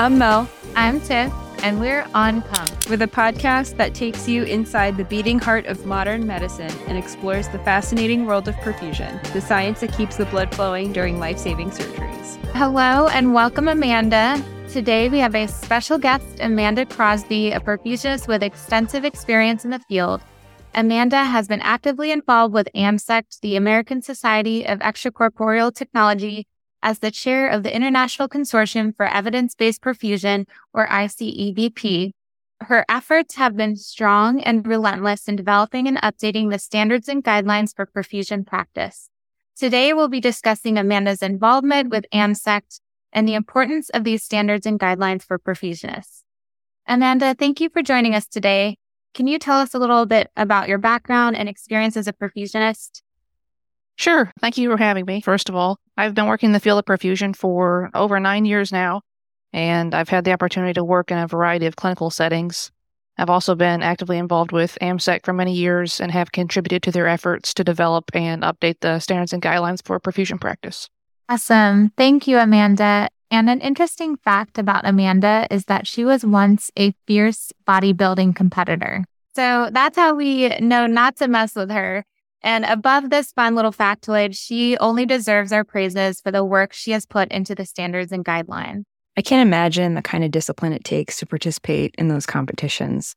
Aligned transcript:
I'm 0.00 0.16
Mel. 0.16 0.48
I'm 0.76 0.98
Tiff, 0.98 1.30
and 1.62 1.78
we're 1.78 2.06
on 2.14 2.40
Pump. 2.40 2.88
With 2.88 3.02
a 3.02 3.06
podcast 3.06 3.76
that 3.76 3.94
takes 3.94 4.26
you 4.26 4.44
inside 4.44 4.96
the 4.96 5.04
beating 5.04 5.38
heart 5.38 5.66
of 5.66 5.84
modern 5.84 6.26
medicine 6.26 6.72
and 6.86 6.96
explores 6.96 7.48
the 7.48 7.58
fascinating 7.58 8.24
world 8.24 8.48
of 8.48 8.54
perfusion, 8.54 9.22
the 9.34 9.42
science 9.42 9.80
that 9.80 9.92
keeps 9.92 10.16
the 10.16 10.24
blood 10.24 10.54
flowing 10.54 10.94
during 10.94 11.18
life 11.18 11.36
saving 11.36 11.68
surgeries. 11.68 12.42
Hello, 12.54 13.08
and 13.08 13.34
welcome, 13.34 13.68
Amanda. 13.68 14.42
Today 14.70 15.10
we 15.10 15.18
have 15.18 15.34
a 15.34 15.46
special 15.46 15.98
guest, 15.98 16.24
Amanda 16.40 16.86
Crosby, 16.86 17.50
a 17.50 17.60
perfusionist 17.60 18.26
with 18.26 18.42
extensive 18.42 19.04
experience 19.04 19.66
in 19.66 19.70
the 19.70 19.80
field. 19.80 20.22
Amanda 20.74 21.24
has 21.24 21.46
been 21.46 21.60
actively 21.60 22.10
involved 22.10 22.54
with 22.54 22.70
AMSECT, 22.74 23.40
the 23.42 23.56
American 23.56 24.00
Society 24.00 24.64
of 24.66 24.78
Extracorporeal 24.78 25.74
Technology, 25.74 26.46
as 26.82 26.98
the 26.98 27.10
chair 27.10 27.48
of 27.48 27.62
the 27.62 27.74
International 27.74 28.28
Consortium 28.28 28.96
for 28.96 29.06
Evidence 29.06 29.54
Based 29.54 29.82
Perfusion, 29.82 30.46
or 30.72 30.86
ICEBP. 30.86 32.12
Her 32.62 32.84
efforts 32.88 33.36
have 33.36 33.56
been 33.56 33.76
strong 33.76 34.42
and 34.42 34.66
relentless 34.66 35.28
in 35.28 35.36
developing 35.36 35.88
and 35.88 35.96
updating 35.98 36.50
the 36.50 36.58
standards 36.58 37.08
and 37.08 37.24
guidelines 37.24 37.74
for 37.74 37.86
perfusion 37.86 38.46
practice. 38.46 39.08
Today, 39.56 39.92
we'll 39.92 40.08
be 40.08 40.20
discussing 40.20 40.78
Amanda's 40.78 41.22
involvement 41.22 41.90
with 41.90 42.04
AMSECT 42.12 42.80
and 43.12 43.26
the 43.26 43.34
importance 43.34 43.90
of 43.90 44.04
these 44.04 44.22
standards 44.22 44.66
and 44.66 44.78
guidelines 44.78 45.22
for 45.22 45.38
perfusionists. 45.38 46.22
Amanda, 46.86 47.34
thank 47.34 47.60
you 47.60 47.68
for 47.68 47.82
joining 47.82 48.14
us 48.14 48.26
today. 48.26 48.76
Can 49.14 49.26
you 49.26 49.38
tell 49.38 49.58
us 49.58 49.74
a 49.74 49.78
little 49.78 50.06
bit 50.06 50.30
about 50.36 50.68
your 50.68 50.78
background 50.78 51.36
and 51.36 51.48
experience 51.48 51.96
as 51.96 52.06
a 52.06 52.12
perfusionist? 52.12 53.02
Sure. 54.00 54.32
Thank 54.40 54.56
you 54.56 54.70
for 54.70 54.78
having 54.78 55.04
me. 55.04 55.20
First 55.20 55.50
of 55.50 55.54
all, 55.54 55.78
I've 55.98 56.14
been 56.14 56.24
working 56.24 56.48
in 56.48 56.52
the 56.54 56.60
field 56.60 56.78
of 56.78 56.86
perfusion 56.86 57.36
for 57.36 57.90
over 57.92 58.18
nine 58.18 58.46
years 58.46 58.72
now, 58.72 59.02
and 59.52 59.94
I've 59.94 60.08
had 60.08 60.24
the 60.24 60.32
opportunity 60.32 60.72
to 60.72 60.82
work 60.82 61.10
in 61.10 61.18
a 61.18 61.26
variety 61.26 61.66
of 61.66 61.76
clinical 61.76 62.08
settings. 62.08 62.72
I've 63.18 63.28
also 63.28 63.54
been 63.54 63.82
actively 63.82 64.16
involved 64.16 64.52
with 64.52 64.78
AMSECT 64.80 65.26
for 65.26 65.34
many 65.34 65.52
years 65.52 66.00
and 66.00 66.10
have 66.12 66.32
contributed 66.32 66.82
to 66.84 66.90
their 66.90 67.08
efforts 67.08 67.52
to 67.52 67.62
develop 67.62 68.10
and 68.14 68.42
update 68.42 68.80
the 68.80 69.00
standards 69.00 69.34
and 69.34 69.42
guidelines 69.42 69.84
for 69.84 70.00
perfusion 70.00 70.40
practice. 70.40 70.88
Awesome. 71.28 71.92
Thank 71.98 72.26
you, 72.26 72.38
Amanda. 72.38 73.10
And 73.30 73.50
an 73.50 73.60
interesting 73.60 74.16
fact 74.16 74.56
about 74.56 74.86
Amanda 74.86 75.46
is 75.50 75.66
that 75.66 75.86
she 75.86 76.06
was 76.06 76.24
once 76.24 76.70
a 76.74 76.94
fierce 77.06 77.52
bodybuilding 77.68 78.34
competitor. 78.34 79.04
So 79.36 79.68
that's 79.70 79.98
how 79.98 80.14
we 80.14 80.48
know 80.58 80.86
not 80.86 81.16
to 81.16 81.28
mess 81.28 81.54
with 81.54 81.70
her. 81.70 82.06
And 82.42 82.64
above 82.64 83.10
this 83.10 83.32
fun 83.32 83.54
little 83.54 83.72
factoid, 83.72 84.36
she 84.36 84.76
only 84.78 85.06
deserves 85.06 85.52
our 85.52 85.64
praises 85.64 86.20
for 86.20 86.30
the 86.30 86.44
work 86.44 86.72
she 86.72 86.92
has 86.92 87.06
put 87.06 87.30
into 87.30 87.54
the 87.54 87.66
standards 87.66 88.12
and 88.12 88.24
guidelines. 88.24 88.84
I 89.16 89.22
can't 89.22 89.46
imagine 89.46 89.94
the 89.94 90.02
kind 90.02 90.24
of 90.24 90.30
discipline 90.30 90.72
it 90.72 90.84
takes 90.84 91.18
to 91.18 91.26
participate 91.26 91.94
in 91.98 92.08
those 92.08 92.26
competitions. 92.26 93.14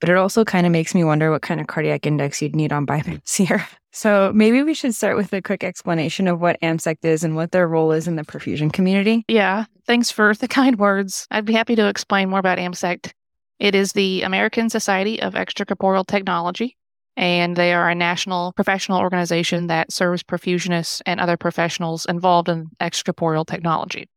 But 0.00 0.08
it 0.08 0.16
also 0.16 0.44
kind 0.44 0.66
of 0.66 0.72
makes 0.72 0.94
me 0.94 1.04
wonder 1.04 1.30
what 1.30 1.42
kind 1.42 1.60
of 1.60 1.66
cardiac 1.66 2.06
index 2.06 2.42
you'd 2.42 2.56
need 2.56 2.72
on 2.72 2.86
bimaps 2.86 3.36
here. 3.36 3.66
So 3.92 4.32
maybe 4.34 4.62
we 4.62 4.74
should 4.74 4.94
start 4.94 5.16
with 5.16 5.32
a 5.32 5.42
quick 5.42 5.64
explanation 5.64 6.28
of 6.28 6.40
what 6.40 6.60
AMSECT 6.60 7.04
is 7.04 7.24
and 7.24 7.36
what 7.36 7.52
their 7.52 7.66
role 7.66 7.92
is 7.92 8.06
in 8.06 8.16
the 8.16 8.24
perfusion 8.24 8.72
community. 8.72 9.24
Yeah, 9.28 9.64
thanks 9.86 10.10
for 10.10 10.34
the 10.34 10.48
kind 10.48 10.78
words. 10.78 11.26
I'd 11.30 11.44
be 11.44 11.52
happy 11.52 11.76
to 11.76 11.88
explain 11.88 12.30
more 12.30 12.38
about 12.38 12.58
AMSECT. 12.58 13.12
It 13.58 13.74
is 13.74 13.92
the 13.92 14.22
American 14.22 14.70
Society 14.70 15.20
of 15.20 15.34
Extracorporeal 15.34 16.06
Technology 16.06 16.76
and 17.20 17.54
they 17.54 17.74
are 17.74 17.90
a 17.90 17.94
national 17.94 18.54
professional 18.54 18.98
organization 18.98 19.66
that 19.66 19.92
serves 19.92 20.22
perfusionists 20.22 21.02
and 21.04 21.20
other 21.20 21.36
professionals 21.36 22.06
involved 22.06 22.48
in 22.48 22.70
extracorporeal 22.80 23.46
technology. 23.46 24.08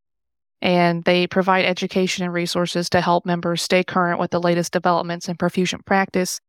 And 0.61 1.03
they 1.03 1.27
provide 1.27 1.65
education 1.65 2.23
and 2.23 2.33
resources 2.33 2.89
to 2.91 3.01
help 3.01 3.25
members 3.25 3.61
stay 3.61 3.83
current 3.83 4.21
with 4.21 4.31
the 4.31 4.39
latest 4.39 4.71
developments 4.71 5.27
in 5.27 5.35
perfusion 5.35 5.85
practice 5.85 6.39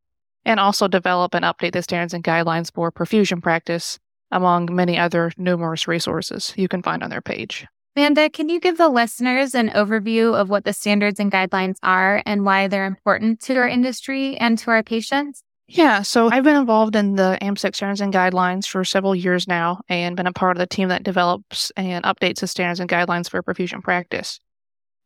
and 0.45 0.61
also 0.61 0.87
develop 0.87 1.35
and 1.35 1.45
update 1.45 1.73
the 1.73 1.83
standards 1.83 2.14
and 2.14 2.23
guidelines 2.23 2.73
for 2.73 2.93
perfusion 2.93 3.43
practice, 3.43 3.98
among 4.31 4.73
many 4.73 4.97
other 4.97 5.33
numerous 5.37 5.89
resources 5.89 6.55
you 6.57 6.69
can 6.69 6.83
find 6.83 7.03
on 7.03 7.11
their 7.11 7.20
page. 7.20 7.67
Amanda, 7.97 8.31
can 8.31 8.48
you 8.48 8.61
give 8.61 8.79
the 8.79 8.89
listeners 8.89 9.57
an 9.57 9.70
overview 9.70 10.35
of 10.35 10.51
what 10.51 10.64
the 10.64 10.73
standards 10.73 11.19
and 11.19 11.33
guidelines 11.33 11.77
are 11.83 12.23
and 12.25 12.45
why 12.45 12.69
they're 12.69 12.87
important 12.87 13.41
to 13.41 13.57
our 13.57 13.69
industry 13.69 14.37
and 14.37 14.57
to 14.59 14.70
our 14.70 14.83
patients? 14.85 15.44
Yeah, 15.67 16.02
so 16.02 16.30
I've 16.30 16.45
been 16.45 16.57
involved 16.57 16.95
in 16.95 17.17
the 17.17 17.39
AMSECT 17.41 17.75
standards 17.75 18.01
and 18.02 18.13
guidelines 18.13 18.67
for 18.67 18.85
several 18.85 19.14
years 19.14 19.48
now 19.48 19.80
and 19.89 20.14
been 20.14 20.27
a 20.27 20.33
part 20.33 20.57
of 20.57 20.58
the 20.58 20.67
team 20.67 20.89
that 20.89 21.02
develops 21.02 21.73
and 21.77 22.05
updates 22.05 22.41
the 22.41 22.47
standards 22.47 22.80
and 22.80 22.91
guidelines 22.91 23.30
for 23.30 23.42
perfusion 23.42 23.83
practice. 23.83 24.41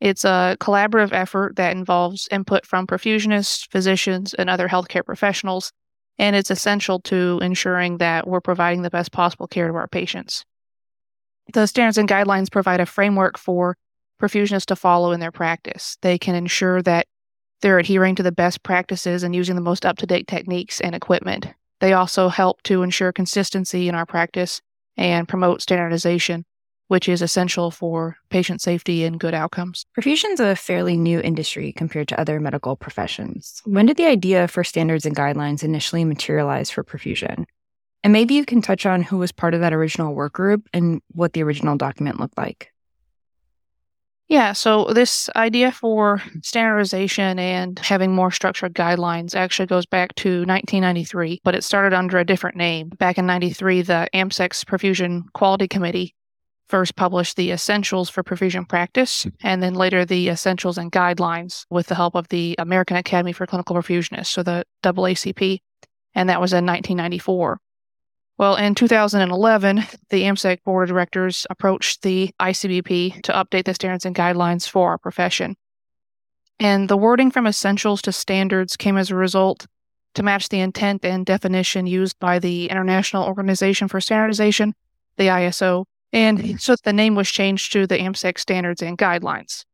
It's 0.01 0.25
a 0.25 0.57
collaborative 0.61 1.13
effort 1.13 1.57
that 1.57 1.77
involves 1.77 2.29
input 2.31 2.67
from 2.67 2.87
perfusionists, 2.87 3.69
physicians, 3.71 4.35
and 4.35 4.51
other 4.51 4.69
healthcare 4.69 5.05
professionals, 5.05 5.73
and 6.19 6.35
it's 6.35 6.51
essential 6.51 7.01
to 7.03 7.39
ensuring 7.41 7.99
that 7.99 8.27
we're 8.27 8.41
providing 8.41 8.83
the 8.83 8.91
best 8.91 9.13
possible 9.13 9.47
care 9.47 9.69
to 9.69 9.75
our 9.75 9.89
patients. 9.89 10.45
The 11.53 11.67
standards 11.67 11.99
and 11.99 12.09
guidelines 12.09 12.51
provide 12.51 12.81
a 12.81 12.87
framework 12.87 13.39
for 13.39 13.77
perfusionists 14.21 14.67
to 14.67 14.77
follow 14.77 15.13
in 15.13 15.21
their 15.21 15.33
practice. 15.33 15.97
They 16.03 16.19
can 16.19 16.35
ensure 16.35 16.83
that 16.83 17.07
they're 17.61 17.79
adhering 17.79 18.15
to 18.17 18.23
the 18.23 18.33
best 18.33 18.63
practices 18.63 19.23
and 19.23 19.35
using 19.35 19.55
the 19.55 19.61
most 19.61 19.85
up 19.85 19.99
to 19.99 20.07
date 20.07 20.27
techniques 20.27 20.81
and 20.81 20.95
equipment. 20.95 21.49
They 21.81 21.93
also 21.93 22.29
help 22.29 22.63
to 22.65 22.83
ensure 22.83 23.13
consistency 23.13 23.89
in 23.89 23.95
our 23.95 24.07
practice 24.07 24.61
and 24.97 25.29
promote 25.29 25.63
standardization, 25.63 26.45
which 26.89 27.09
is 27.09 27.23
essential 27.23 27.71
for 27.71 28.17
patient 28.31 28.61
safety 28.61 29.05
and 29.05 29.21
good 29.21 29.35
outcomes. 29.35 29.85
Perfusion's 29.97 30.41
a 30.41 30.57
fairly 30.57 30.97
new 30.97 31.21
industry 31.21 31.73
compared 31.73 32.09
to 32.09 32.21
other 32.21 32.41
medical 32.41 32.77
professions. 32.77 33.63
When 33.65 33.87
did 33.87 33.97
the 33.97 34.07
idea 34.07 34.49
for 34.49 34.65
standards 34.65 35.07
and 35.07 35.17
guidelines 35.17 35.63
initially 35.63 36.05
materialize 36.05 36.71
for 36.71 36.83
perfusion? 36.83 37.45
And 38.05 38.13
maybe 38.13 38.35
you 38.35 38.45
can 38.45 38.63
touch 38.63 38.87
on 38.87 39.03
who 39.03 39.19
was 39.19 39.33
part 39.33 39.55
of 39.55 39.61
that 39.61 39.73
original 39.73 40.15
work 40.15 40.33
group 40.33 40.69
and 40.73 41.01
what 41.13 41.33
the 41.33 41.43
original 41.43 41.77
document 41.77 42.21
looked 42.21 42.39
like. 42.39 42.73
Yeah, 44.29 44.53
so 44.53 44.85
this 44.93 45.31
idea 45.37 45.73
for 45.73 46.23
standardization 46.43 47.39
and 47.39 47.79
having 47.79 48.15
more 48.15 48.31
structured 48.31 48.75
guidelines 48.75 49.35
actually 49.35 49.67
goes 49.67 49.87
back 49.87 50.15
to 50.17 50.41
1993, 50.41 51.41
but 51.45 51.55
it 51.55 51.65
started 51.65 51.97
under 51.97 52.19
a 52.19 52.27
different 52.27 52.57
name. 52.57 52.91
Back 52.91 53.17
in 53.17 53.25
93, 53.25 53.83
the 53.83 54.07
AMSECT 54.13 54.67
Perfusion 54.67 55.23
Quality 55.33 55.67
Committee 55.67 56.15
first 56.69 56.95
published 56.95 57.37
the 57.37 57.51
Essentials 57.51 58.11
for 58.11 58.23
Perfusion 58.23 58.69
Practice, 58.69 59.23
hmm. 59.23 59.31
and 59.43 59.63
then 59.63 59.73
later 59.73 60.05
the 60.05 60.29
Essentials 60.29 60.77
and 60.77 60.93
Guidelines 60.93 61.65
with 61.71 61.87
the 61.87 61.95
help 61.95 62.15
of 62.15 62.29
the 62.29 62.55
American 62.59 62.99
Academy 62.99 63.33
for 63.33 63.47
Clinical 63.47 63.77
Perfusionists, 63.77 64.27
so 64.27 64.43
the 64.43 64.65
AACP, 64.85 65.61
and 66.15 66.29
that 66.29 66.41
was 66.41 66.53
in 66.53 66.67
1994. 66.67 67.61
Well, 68.39 68.55
in 68.55 68.77
2011, 68.77 69.85
the 70.11 70.23
AMSECT 70.23 70.63
board 70.63 70.85
of 70.85 70.95
directors 70.95 71.45
approached 71.51 72.03
the 72.03 72.31
ICEBP 72.41 73.23
to 73.23 73.33
update 73.33 73.65
the 73.65 73.75
standards 73.75 74.07
and 74.07 74.15
guidelines 74.15 74.69
for 74.69 74.91
our 74.91 74.99
profession. 74.99 75.57
And 76.61 76.89
the 76.89 76.97
wording 76.97 77.33
from 77.33 77.49
essentials 77.49 78.01
to 78.03 78.13
standards 78.13 78.77
came 78.77 78.97
as 78.97 79.11
a 79.11 79.17
result 79.17 79.67
to 80.15 80.23
match 80.23 80.49
the 80.49 80.61
intent 80.61 81.05
and 81.05 81.27
definition 81.27 81.89
used 81.89 82.17
by 82.21 82.39
the 82.39 82.71
International 82.71 83.25
Organization 83.25 83.89
for 83.89 84.01
Standardization, 84.01 84.73
the 85.17 85.25
ISO, 85.25 85.85
and 86.13 86.61
so 86.61 86.77
the 86.85 86.93
name 86.93 87.17
was 87.17 87.31
changed 87.31 87.73
to 87.73 87.89
the 87.89 87.99
AMSECT 87.99 88.39
standards 88.39 88.83
and 88.83 88.97
guidelines. 88.97 89.65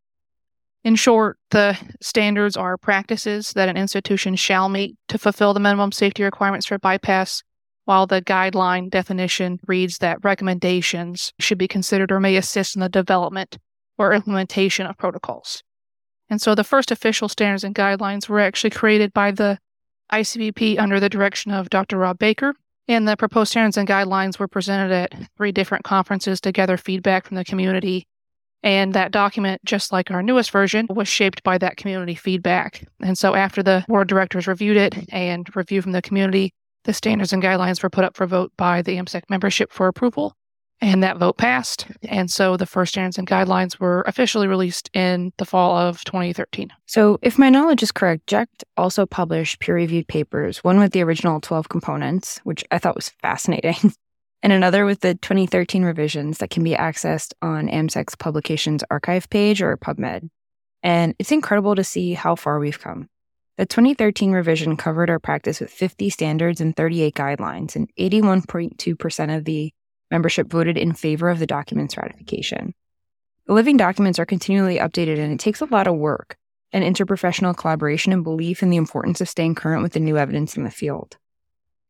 In 0.83 0.97
short, 0.97 1.39
the 1.51 1.79
standards 2.01 2.57
are 2.57 2.79
practices 2.79 3.53
that 3.53 3.69
an 3.69 3.77
institution 3.77 4.37
shall 4.37 4.71
meet 4.71 4.97
to 5.09 5.19
fulfill 5.19 5.53
the 5.53 5.61
minimum 5.61 5.93
safety 5.93 6.25
requirements 6.25 6.67
for 6.67 6.79
bypass 6.79 7.43
while 7.85 8.07
the 8.07 8.23
guideline 8.23 8.91
definition 8.91 9.61
reads 9.67 9.99
that 9.99 10.25
recommendations 10.25 11.33
should 11.39 11.59
be 11.59 11.69
considered 11.69 12.11
or 12.11 12.21
may 12.21 12.37
assist 12.37 12.77
in 12.77 12.81
the 12.81 12.89
development 12.89 13.59
or 13.99 14.13
implementation 14.13 14.87
of 14.87 14.97
protocols. 14.97 15.63
And 16.31 16.41
so 16.41 16.55
the 16.55 16.65
first 16.65 16.91
official 16.91 17.29
standards 17.29 17.65
and 17.65 17.75
guidelines 17.75 18.29
were 18.29 18.41
actually 18.41 18.71
created 18.71 19.13
by 19.13 19.31
the 19.31 19.59
ICEBP 20.13 20.79
under 20.79 20.99
the 21.01 21.09
direction 21.09 21.53
of 21.53 21.71
Dr. 21.71 21.99
Rob 21.99 22.19
Baker. 22.19 22.55
And 22.87 23.09
the 23.09 23.17
proposed 23.17 23.51
standards 23.51 23.77
and 23.77 23.89
guidelines 23.89 24.39
were 24.39 24.49
presented 24.49 24.93
at 24.93 25.29
three 25.37 25.53
different 25.53 25.85
conferences 25.85 26.41
to 26.43 26.53
gather 26.53 26.77
feedback 26.77 27.27
from 27.27 27.37
the 27.37 27.45
community. 27.45 28.07
And 28.63 28.95
that 28.95 29.11
document, 29.11 29.63
just 29.65 29.93
like 29.93 30.11
our 30.11 30.23
newest 30.23 30.51
version, 30.51 30.87
was 30.91 31.09
shaped 31.09 31.43
by 31.43 31.59
that 31.59 31.77
community 31.77 32.15
feedback. 32.15 32.87
And 33.01 33.17
so 33.17 33.35
after 33.35 33.63
the 33.63 33.85
board 33.89 34.03
of 34.03 34.09
directors 34.09 34.47
reviewed 34.47 34.77
it 34.77 34.95
and 35.13 35.47
review 35.55 35.83
from 35.83 35.93
the 35.93 36.03
community, 36.03 36.53
the 36.85 36.93
standards 36.93 37.33
and 37.33 37.43
guidelines 37.43 37.83
were 37.83 37.91
put 37.91 38.05
up 38.05 38.17
for 38.17 38.27
vote 38.27 38.53
by 38.57 38.83
the 38.83 38.97
AMSECT 38.97 39.29
membership 39.29 39.73
for 39.73 39.89
approval, 39.89 40.37
and 40.81 41.03
that 41.03 41.19
vote 41.19 41.39
passed. 41.39 41.87
And 42.03 42.31
so 42.31 42.57
the 42.57 42.67
first 42.67 42.93
standards 42.93 43.19
and 43.19 43.29
guidelines 43.29 43.81
were 43.81 44.03
officially 44.07 44.47
released 44.47 44.91
in 44.95 45.33
the 45.39 45.45
fall 45.45 45.77
of 45.77 46.05
2013. 46.05 46.71
So, 46.87 47.19
if 47.23 47.39
my 47.39 47.49
knowledge 47.49 47.83
is 47.83 47.93
correct, 47.93 48.27
JECT 48.27 48.65
also 48.77 49.07
published 49.07 49.61
peer 49.61 49.75
reviewed 49.75 50.09
papers, 50.09 50.63
one 50.63 50.79
with 50.79 50.93
the 50.93 51.03
original 51.03 51.41
12 51.41 51.69
components, 51.69 52.41
which 52.45 52.65
I 52.71 52.79
thought 52.79 52.97
was 52.97 53.09
fascinating, 53.23 53.77
and 54.43 54.53
another 54.53 54.85
with 54.85 55.01
the 55.01 55.15
2013 55.15 55.85
revisions 55.85 56.39
that 56.39 56.51
can 56.51 56.63
be 56.63 56.73
accessed 56.73 57.33
on 57.41 57.69
AMSECT's 57.69 58.17
publications 58.17 58.85
archive 58.91 59.29
page 59.31 59.63
or 59.63 59.77
PubMed. 59.77 60.29
And 60.83 61.15
it's 61.19 61.33
incredible 61.33 61.75
to 61.77 61.83
see 61.83 62.13
how 62.13 62.35
far 62.35 62.59
we've 62.59 62.79
come. 62.79 63.09
The 63.57 63.67
2013 63.67 64.33
revision 64.33 64.77
covered 64.77 65.11
our 65.11 65.21
practice 65.21 65.61
with 65.61 65.71
50 65.71 66.11
standards 66.11 66.61
and 66.61 66.75
38 66.75 67.15
guidelines, 67.15 67.77
and 67.77 67.89
81.2% 67.97 69.37
of 69.37 69.45
the 69.45 69.73
membership 70.11 70.49
voted 70.49 70.77
in 70.77 70.93
favor 70.93 71.29
of 71.29 71.39
the 71.39 71.47
document's 71.47 71.97
ratification. 71.97 72.75
The 73.47 73.53
living 73.53 73.77
documents 73.77 74.19
are 74.19 74.27
continually 74.27 74.79
updated, 74.79 75.19
and 75.19 75.33
it 75.33 75.39
takes 75.39 75.61
a 75.61 75.67
lot 75.67 75.87
of 75.87 75.95
work 75.95 76.37
and 76.73 76.83
interprofessional 76.83 77.57
collaboration 77.57 78.13
and 78.13 78.25
belief 78.25 78.61
in 78.61 78.71
the 78.71 78.77
importance 78.77 79.21
of 79.21 79.29
staying 79.29 79.55
current 79.55 79.83
with 79.83 79.93
the 79.93 80.01
new 80.01 80.19
evidence 80.19 80.57
in 80.57 80.65
the 80.65 80.71
field. 80.71 81.17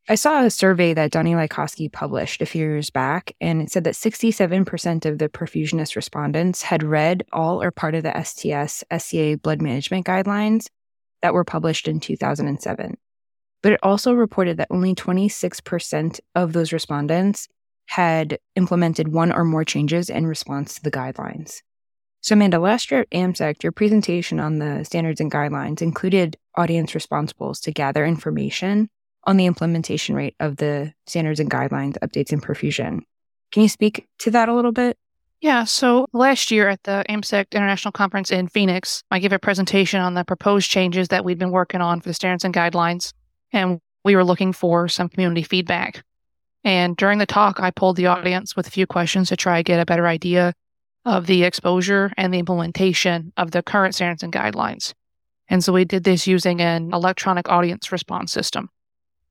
I 0.06 0.16
saw 0.16 0.44
a 0.44 0.50
survey 0.50 0.92
that 0.92 1.12
Donnie 1.12 1.32
Likosky 1.32 1.90
published 1.90 2.42
a 2.42 2.46
few 2.46 2.60
years 2.60 2.90
back, 2.90 3.34
and 3.40 3.62
it 3.62 3.70
said 3.70 3.84
that 3.84 3.94
67% 3.94 5.06
of 5.06 5.16
the 5.16 5.30
perfusionist 5.30 5.96
respondents 5.96 6.60
had 6.60 6.82
read 6.82 7.24
all 7.32 7.62
or 7.62 7.70
part 7.70 7.94
of 7.94 8.02
the 8.02 8.22
STS 8.22 8.84
SCA 8.94 9.38
blood 9.38 9.62
management 9.62 10.04
guidelines 10.04 10.66
that 11.24 11.32
were 11.32 11.42
published 11.42 11.88
in 11.88 12.00
2007. 12.00 12.98
But 13.62 13.72
it 13.72 13.80
also 13.82 14.12
reported 14.12 14.58
that 14.58 14.68
only 14.70 14.94
26% 14.94 16.20
of 16.34 16.52
those 16.52 16.70
respondents 16.70 17.48
had 17.86 18.38
implemented 18.56 19.08
one 19.08 19.32
or 19.32 19.42
more 19.42 19.64
changes 19.64 20.10
in 20.10 20.26
response 20.26 20.74
to 20.74 20.82
the 20.82 20.90
guidelines. 20.90 21.62
So, 22.20 22.34
Amanda, 22.34 22.58
last 22.58 22.90
year 22.90 23.00
at 23.00 23.10
AMSECT, 23.10 23.62
your 23.62 23.72
presentation 23.72 24.38
on 24.38 24.58
the 24.58 24.84
standards 24.84 25.18
and 25.18 25.32
guidelines 25.32 25.80
included 25.80 26.36
audience 26.56 26.92
responsibles 26.92 27.58
to 27.62 27.72
gather 27.72 28.04
information 28.04 28.90
on 29.24 29.38
the 29.38 29.46
implementation 29.46 30.14
rate 30.14 30.36
of 30.40 30.56
the 30.56 30.92
standards 31.06 31.40
and 31.40 31.50
guidelines 31.50 31.96
updates 32.00 32.34
in 32.34 32.40
perfusion. 32.42 33.00
Can 33.50 33.62
you 33.62 33.70
speak 33.70 34.06
to 34.18 34.30
that 34.32 34.50
a 34.50 34.54
little 34.54 34.72
bit? 34.72 34.98
Yeah, 35.44 35.64
so 35.64 36.06
last 36.14 36.50
year 36.50 36.70
at 36.70 36.82
the 36.84 37.04
AMSECT 37.06 37.52
International 37.52 37.92
Conference 37.92 38.30
in 38.30 38.48
Phoenix, 38.48 39.02
I 39.10 39.18
gave 39.18 39.30
a 39.30 39.38
presentation 39.38 40.00
on 40.00 40.14
the 40.14 40.24
proposed 40.24 40.70
changes 40.70 41.08
that 41.08 41.22
we'd 41.22 41.38
been 41.38 41.50
working 41.50 41.82
on 41.82 42.00
for 42.00 42.08
the 42.08 42.14
standards 42.14 42.46
and 42.46 42.54
guidelines, 42.54 43.12
and 43.52 43.78
we 44.06 44.16
were 44.16 44.24
looking 44.24 44.54
for 44.54 44.88
some 44.88 45.10
community 45.10 45.42
feedback. 45.42 46.02
And 46.64 46.96
during 46.96 47.18
the 47.18 47.26
talk, 47.26 47.60
I 47.60 47.72
polled 47.72 47.96
the 47.96 48.06
audience 48.06 48.56
with 48.56 48.66
a 48.66 48.70
few 48.70 48.86
questions 48.86 49.28
to 49.28 49.36
try 49.36 49.58
to 49.58 49.62
get 49.62 49.80
a 49.80 49.84
better 49.84 50.06
idea 50.06 50.54
of 51.04 51.26
the 51.26 51.44
exposure 51.44 52.10
and 52.16 52.32
the 52.32 52.38
implementation 52.38 53.30
of 53.36 53.50
the 53.50 53.62
current 53.62 53.94
standards 53.94 54.22
and 54.22 54.32
guidelines. 54.32 54.94
And 55.48 55.62
so 55.62 55.74
we 55.74 55.84
did 55.84 56.04
this 56.04 56.26
using 56.26 56.62
an 56.62 56.94
electronic 56.94 57.50
audience 57.50 57.92
response 57.92 58.32
system. 58.32 58.70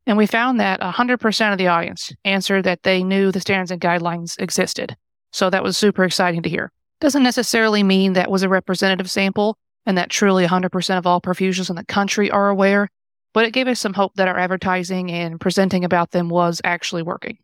And 0.06 0.16
we 0.16 0.28
found 0.28 0.60
that 0.60 0.80
100% 0.80 1.52
of 1.52 1.58
the 1.58 1.70
audience 1.70 2.12
answered 2.24 2.66
that 2.66 2.84
they 2.84 3.02
knew 3.02 3.32
the 3.32 3.42
standards 3.42 3.72
and 3.72 3.82
guidelines 3.82 4.40
existed. 4.40 4.96
So 5.34 5.50
that 5.50 5.64
was 5.64 5.78
super 5.78 6.04
exciting 6.04 6.44
to 6.44 6.50
hear. 6.50 6.72
Doesn't 7.02 7.24
necessarily 7.24 7.84
mean 7.84 8.14
that 8.14 8.32
was 8.32 8.44
a 8.44 8.50
representative 8.50 9.12
sample 9.12 9.58
and 9.86 9.98
that 9.98 10.10
truly 10.10 10.46
100% 10.46 10.98
of 10.98 11.06
all 11.06 11.20
perfusions 11.20 11.70
in 11.70 11.76
the 11.76 11.84
country 11.86 12.32
are 12.32 12.50
aware, 12.50 12.88
but 13.34 13.46
it 13.46 13.52
gave 13.52 13.68
us 13.68 13.80
some 13.80 13.94
hope 13.94 14.14
that 14.16 14.30
our 14.30 14.38
advertising 14.38 15.12
and 15.12 15.42
presenting 15.42 15.84
about 15.84 16.12
them 16.12 16.30
was 16.30 16.62
actually 16.64 17.04
working. 17.04 17.38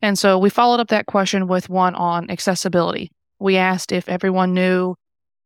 And 0.00 0.16
so 0.16 0.38
we 0.38 0.50
followed 0.50 0.78
up 0.78 0.88
that 0.88 1.06
question 1.06 1.48
with 1.48 1.68
one 1.68 1.96
on 1.96 2.30
accessibility. 2.30 3.10
We 3.40 3.56
asked 3.56 3.90
if 3.90 4.08
everyone 4.08 4.54
knew 4.54 4.94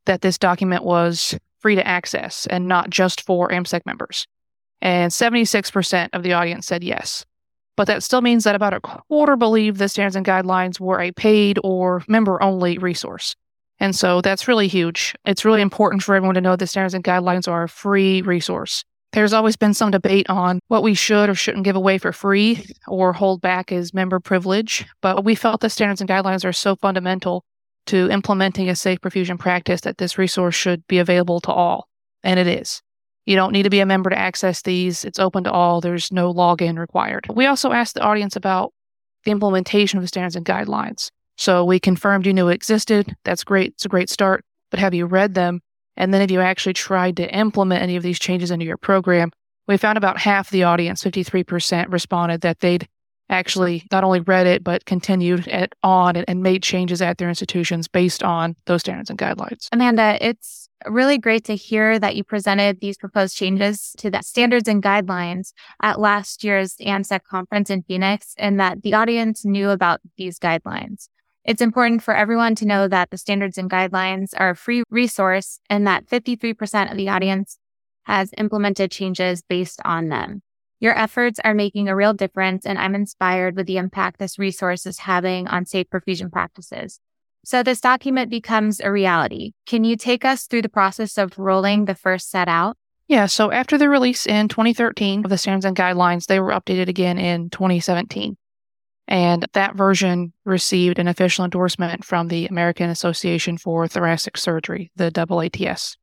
that 0.04 0.20
this 0.20 0.36
document 0.36 0.84
was 0.84 1.38
free 1.60 1.76
to 1.76 1.86
access 1.86 2.46
and 2.46 2.68
not 2.68 2.90
just 2.90 3.22
for 3.22 3.48
AMSECT 3.48 3.86
members 3.86 4.26
and 4.82 5.12
76% 5.12 6.08
of 6.12 6.24
the 6.24 6.32
audience 6.32 6.66
said 6.66 6.82
yes. 6.82 7.24
But 7.82 7.88
that 7.88 8.04
still 8.04 8.20
means 8.20 8.44
that 8.44 8.54
about 8.54 8.74
a 8.74 8.80
quarter 8.80 9.34
believe 9.34 9.78
the 9.78 9.88
standards 9.88 10.14
and 10.14 10.24
guidelines 10.24 10.78
were 10.78 11.00
a 11.00 11.10
paid 11.10 11.58
or 11.64 12.04
member 12.06 12.40
only 12.40 12.78
resource. 12.78 13.34
And 13.80 13.96
so 13.96 14.20
that's 14.20 14.46
really 14.46 14.68
huge. 14.68 15.16
It's 15.24 15.44
really 15.44 15.60
important 15.60 16.04
for 16.04 16.14
everyone 16.14 16.36
to 16.36 16.40
know 16.40 16.54
the 16.54 16.68
standards 16.68 16.94
and 16.94 17.02
guidelines 17.02 17.48
are 17.48 17.64
a 17.64 17.68
free 17.68 18.22
resource. 18.22 18.84
There's 19.10 19.32
always 19.32 19.56
been 19.56 19.74
some 19.74 19.90
debate 19.90 20.30
on 20.30 20.60
what 20.68 20.84
we 20.84 20.94
should 20.94 21.28
or 21.28 21.34
shouldn't 21.34 21.64
give 21.64 21.74
away 21.74 21.98
for 21.98 22.12
free 22.12 22.64
or 22.86 23.12
hold 23.12 23.40
back 23.40 23.72
as 23.72 23.92
member 23.92 24.20
privilege, 24.20 24.86
but 25.00 25.24
we 25.24 25.34
felt 25.34 25.60
the 25.60 25.68
standards 25.68 26.00
and 26.00 26.08
guidelines 26.08 26.44
are 26.44 26.52
so 26.52 26.76
fundamental 26.76 27.44
to 27.86 28.08
implementing 28.10 28.68
a 28.68 28.76
safe 28.76 29.00
perfusion 29.00 29.40
practice 29.40 29.80
that 29.80 29.98
this 29.98 30.16
resource 30.16 30.54
should 30.54 30.86
be 30.86 31.00
available 31.00 31.40
to 31.40 31.50
all. 31.50 31.88
And 32.22 32.38
it 32.38 32.46
is. 32.46 32.80
You 33.26 33.36
don't 33.36 33.52
need 33.52 33.62
to 33.62 33.70
be 33.70 33.80
a 33.80 33.86
member 33.86 34.10
to 34.10 34.18
access 34.18 34.62
these. 34.62 35.04
It's 35.04 35.18
open 35.18 35.44
to 35.44 35.52
all. 35.52 35.80
There's 35.80 36.10
no 36.10 36.32
login 36.32 36.78
required. 36.78 37.26
We 37.32 37.46
also 37.46 37.72
asked 37.72 37.94
the 37.94 38.02
audience 38.02 38.36
about 38.36 38.72
the 39.24 39.30
implementation 39.30 39.98
of 39.98 40.02
the 40.02 40.08
standards 40.08 40.36
and 40.36 40.44
guidelines. 40.44 41.10
So 41.36 41.64
we 41.64 41.78
confirmed 41.78 42.26
you 42.26 42.32
knew 42.32 42.48
it 42.48 42.54
existed. 42.54 43.14
That's 43.24 43.44
great. 43.44 43.72
It's 43.72 43.84
a 43.84 43.88
great 43.88 44.10
start. 44.10 44.44
But 44.70 44.80
have 44.80 44.94
you 44.94 45.06
read 45.06 45.34
them? 45.34 45.60
And 45.96 46.12
then 46.12 46.20
have 46.20 46.30
you 46.30 46.40
actually 46.40 46.72
tried 46.72 47.16
to 47.18 47.34
implement 47.34 47.82
any 47.82 47.96
of 47.96 48.02
these 48.02 48.18
changes 48.18 48.50
into 48.50 48.64
your 48.64 48.76
program? 48.76 49.30
We 49.68 49.76
found 49.76 49.98
about 49.98 50.18
half 50.18 50.50
the 50.50 50.64
audience, 50.64 51.02
53%, 51.02 51.92
responded 51.92 52.40
that 52.40 52.60
they'd 52.60 52.88
actually 53.28 53.86
not 53.92 54.04
only 54.04 54.20
read 54.20 54.46
it, 54.46 54.64
but 54.64 54.84
continued 54.84 55.46
it 55.46 55.74
on 55.82 56.16
and, 56.16 56.24
and 56.28 56.42
made 56.42 56.62
changes 56.62 57.00
at 57.00 57.18
their 57.18 57.28
institutions 57.28 57.88
based 57.88 58.22
on 58.22 58.56
those 58.66 58.80
standards 58.80 59.10
and 59.10 59.18
guidelines. 59.18 59.68
Amanda, 59.72 60.18
it's 60.20 60.61
really 60.86 61.18
great 61.18 61.44
to 61.44 61.56
hear 61.56 61.98
that 61.98 62.16
you 62.16 62.24
presented 62.24 62.80
these 62.80 62.96
proposed 62.96 63.36
changes 63.36 63.94
to 63.98 64.10
the 64.10 64.22
standards 64.22 64.68
and 64.68 64.82
guidelines 64.82 65.52
at 65.82 66.00
last 66.00 66.44
year's 66.44 66.76
AMSECT 66.76 67.24
conference 67.24 67.70
in 67.70 67.82
Phoenix 67.82 68.34
and 68.38 68.58
that 68.60 68.82
the 68.82 68.94
audience 68.94 69.44
knew 69.44 69.70
about 69.70 70.00
these 70.16 70.38
guidelines. 70.38 71.08
It's 71.44 71.62
important 71.62 72.02
for 72.02 72.14
everyone 72.14 72.54
to 72.56 72.66
know 72.66 72.86
that 72.86 73.10
the 73.10 73.18
standards 73.18 73.58
and 73.58 73.70
guidelines 73.70 74.32
are 74.36 74.50
a 74.50 74.56
free 74.56 74.84
resource 74.90 75.58
and 75.68 75.86
that 75.86 76.06
53% 76.06 76.90
of 76.90 76.96
the 76.96 77.08
audience 77.08 77.58
has 78.04 78.30
implemented 78.38 78.90
changes 78.90 79.42
based 79.42 79.80
on 79.84 80.08
them. 80.08 80.42
Your 80.78 80.98
efforts 80.98 81.38
are 81.44 81.54
making 81.54 81.88
a 81.88 81.94
real 81.94 82.12
difference, 82.12 82.66
and 82.66 82.76
I'm 82.76 82.96
inspired 82.96 83.54
with 83.54 83.66
the 83.66 83.76
impact 83.76 84.18
this 84.18 84.38
resource 84.38 84.84
is 84.84 84.98
having 84.98 85.46
on 85.46 85.64
safe 85.64 85.88
perfusion 85.88 86.30
practices. 86.30 86.98
So 87.44 87.62
this 87.62 87.80
document 87.80 88.30
becomes 88.30 88.80
a 88.80 88.90
reality. 88.90 89.52
Can 89.66 89.84
you 89.84 89.96
take 89.96 90.24
us 90.24 90.46
through 90.46 90.62
the 90.62 90.68
process 90.68 91.18
of 91.18 91.38
rolling 91.38 91.86
the 91.86 91.94
first 91.94 92.30
set 92.30 92.48
out? 92.48 92.76
Yeah, 93.08 93.26
so 93.26 93.50
after 93.50 93.76
the 93.76 93.88
release 93.88 94.26
in 94.26 94.48
2013 94.48 95.24
of 95.24 95.30
the 95.30 95.36
standards 95.36 95.64
and 95.64 95.76
guidelines, 95.76 96.26
they 96.26 96.40
were 96.40 96.52
updated 96.52 96.88
again 96.88 97.18
in 97.18 97.50
2017. 97.50 98.36
And 99.08 99.46
that 99.52 99.74
version 99.74 100.32
received 100.44 100.98
an 100.98 101.08
official 101.08 101.44
endorsement 101.44 102.04
from 102.04 102.28
the 102.28 102.46
American 102.46 102.88
Association 102.88 103.58
for 103.58 103.88
Thoracic 103.88 104.36
Surgery, 104.36 104.90
the 104.96 105.10
AATS. 105.10 105.96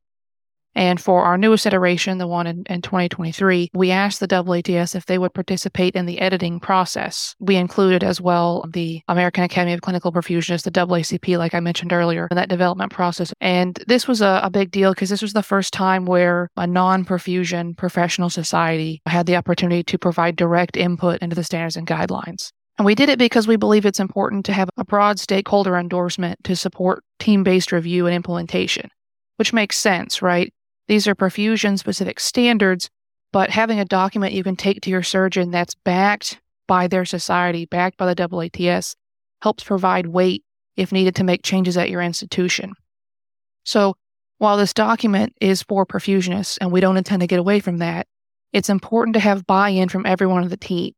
And 0.74 1.00
for 1.00 1.24
our 1.24 1.36
newest 1.36 1.66
iteration, 1.66 2.18
the 2.18 2.26
one 2.26 2.46
in, 2.46 2.64
in 2.68 2.82
2023, 2.82 3.70
we 3.74 3.90
asked 3.90 4.20
the 4.20 4.28
AATS 4.28 4.94
if 4.94 5.06
they 5.06 5.18
would 5.18 5.34
participate 5.34 5.96
in 5.96 6.06
the 6.06 6.20
editing 6.20 6.60
process. 6.60 7.34
We 7.40 7.56
included 7.56 8.04
as 8.04 8.20
well 8.20 8.64
the 8.72 9.02
American 9.08 9.44
Academy 9.44 9.72
of 9.72 9.80
Clinical 9.80 10.12
Perfusionists, 10.12 10.62
the 10.62 10.70
AACP, 10.70 11.38
like 11.38 11.54
I 11.54 11.60
mentioned 11.60 11.92
earlier, 11.92 12.28
in 12.30 12.36
that 12.36 12.48
development 12.48 12.92
process. 12.92 13.32
And 13.40 13.82
this 13.88 14.06
was 14.06 14.20
a, 14.20 14.40
a 14.44 14.50
big 14.50 14.70
deal 14.70 14.92
because 14.92 15.10
this 15.10 15.22
was 15.22 15.32
the 15.32 15.42
first 15.42 15.72
time 15.72 16.06
where 16.06 16.48
a 16.56 16.66
non 16.66 17.04
perfusion 17.04 17.76
professional 17.76 18.30
society 18.30 19.02
had 19.06 19.26
the 19.26 19.36
opportunity 19.36 19.82
to 19.82 19.98
provide 19.98 20.36
direct 20.36 20.76
input 20.76 21.20
into 21.20 21.34
the 21.36 21.44
standards 21.44 21.76
and 21.76 21.86
guidelines. 21.86 22.52
And 22.78 22.86
we 22.86 22.94
did 22.94 23.10
it 23.10 23.18
because 23.18 23.46
we 23.46 23.56
believe 23.56 23.84
it's 23.84 24.00
important 24.00 24.46
to 24.46 24.52
have 24.52 24.70
a 24.78 24.84
broad 24.86 25.18
stakeholder 25.18 25.76
endorsement 25.76 26.42
to 26.44 26.56
support 26.56 27.04
team 27.18 27.42
based 27.42 27.72
review 27.72 28.06
and 28.06 28.14
implementation, 28.14 28.88
which 29.36 29.52
makes 29.52 29.76
sense, 29.76 30.22
right? 30.22 30.50
These 30.90 31.06
are 31.06 31.14
perfusion 31.14 31.78
specific 31.78 32.18
standards, 32.18 32.90
but 33.30 33.50
having 33.50 33.78
a 33.78 33.84
document 33.84 34.32
you 34.32 34.42
can 34.42 34.56
take 34.56 34.80
to 34.80 34.90
your 34.90 35.04
surgeon 35.04 35.52
that's 35.52 35.76
backed 35.76 36.40
by 36.66 36.88
their 36.88 37.04
society, 37.04 37.64
backed 37.64 37.96
by 37.96 38.12
the 38.12 38.20
AATS, 38.20 38.96
helps 39.40 39.62
provide 39.62 40.08
weight 40.08 40.42
if 40.74 40.90
needed 40.90 41.14
to 41.14 41.22
make 41.22 41.44
changes 41.44 41.76
at 41.76 41.90
your 41.90 42.02
institution. 42.02 42.72
So, 43.62 43.94
while 44.38 44.56
this 44.56 44.74
document 44.74 45.32
is 45.40 45.62
for 45.62 45.86
perfusionists 45.86 46.58
and 46.60 46.72
we 46.72 46.80
don't 46.80 46.96
intend 46.96 47.20
to 47.20 47.28
get 47.28 47.38
away 47.38 47.60
from 47.60 47.78
that, 47.78 48.08
it's 48.52 48.68
important 48.68 49.14
to 49.14 49.20
have 49.20 49.46
buy 49.46 49.68
in 49.68 49.88
from 49.88 50.06
everyone 50.06 50.42
on 50.42 50.48
the 50.48 50.56
team. 50.56 50.94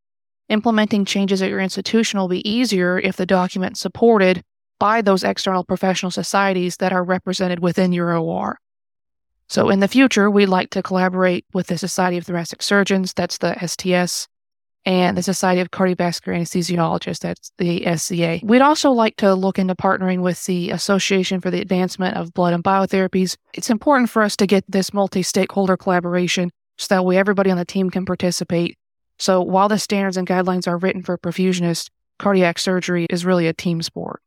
Implementing 0.49 1.05
changes 1.05 1.43
at 1.43 1.51
your 1.51 1.61
institution 1.61 2.19
will 2.19 2.29
be 2.29 2.51
easier 2.51 2.99
if 2.99 3.17
the 3.17 3.27
document's 3.27 3.81
supported 3.81 4.43
by 4.79 5.03
those 5.03 5.23
external 5.23 5.65
professional 5.65 6.11
societies 6.11 6.79
that 6.79 6.95
are 6.95 7.05
represented 7.05 7.59
within 7.59 7.93
your 7.93 8.17
OR. 8.19 8.59
So 9.53 9.69
in 9.69 9.81
the 9.81 9.89
future, 9.89 10.31
we'd 10.31 10.47
like 10.47 10.71
to 10.71 10.83
collaborate 10.83 11.45
with 11.53 11.67
the 11.67 11.77
Society 11.77 12.17
of 12.17 12.25
Thoracic 12.25 12.63
Surgeons, 12.63 13.13
that's 13.13 13.37
the 13.37 13.55
STS, 13.61 14.27
and 14.87 15.15
the 15.15 15.23
Society 15.23 15.61
of 15.61 15.71
Cardiovascular 15.71 16.39
Anesthesiologists, 16.39 17.19
that's 17.19 17.53
the 17.59 17.85
SCA. 17.99 18.41
We'd 18.43 18.63
also 18.63 18.93
like 18.93 19.17
to 19.17 19.35
look 19.35 19.59
into 19.59 19.75
partnering 19.75 20.23
with 20.23 20.43
the 20.47 20.71
Association 20.71 21.43
for 21.43 21.51
the 21.51 21.61
Advancement 21.61 22.17
of 22.17 22.33
Blood 22.33 22.55
and 22.55 22.65
Biotherapies. 22.65 23.37
It's 23.53 23.69
important 23.69 24.09
for 24.09 24.23
us 24.23 24.37
to 24.37 24.47
get 24.47 24.65
this 24.69 24.95
multi 24.95 25.23
stakeholder 25.23 25.77
collaboration 25.77 26.51
so 26.79 26.87
that 26.95 27.05
way 27.05 27.19
everybody 27.19 27.51
on 27.51 27.59
the 27.59 27.67
team 27.67 27.91
can 27.91 28.07
participate. 28.07 28.79
So 29.19 29.43
while 29.43 29.69
the 29.69 29.79
standards 29.79 30.17
and 30.17 30.27
guidelines 30.27 30.67
are 30.67 30.79
written 30.79 31.03
for 31.03 31.19
perfusionists, 31.19 31.91
cardiac 32.19 32.59
surgery 32.59 33.07
is 33.11 33.27
really 33.27 33.49
a 33.49 33.53
team 33.53 33.83
sport. 33.83 34.23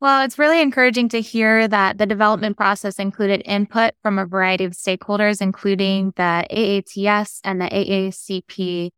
Well, 0.00 0.24
it's 0.24 0.38
really 0.38 0.62
encouraging 0.62 1.08
to 1.08 1.20
hear 1.20 1.66
that 1.66 1.98
the 1.98 2.06
development 2.06 2.56
process 2.56 3.00
included 3.00 3.42
input 3.44 3.94
from 4.00 4.16
a 4.16 4.26
variety 4.26 4.64
of 4.64 4.72
stakeholders, 4.72 5.42
including 5.42 6.12
the 6.14 6.46
AATS 6.48 7.40
and 7.42 7.60
the 7.60 7.64
AACP. 7.64 8.90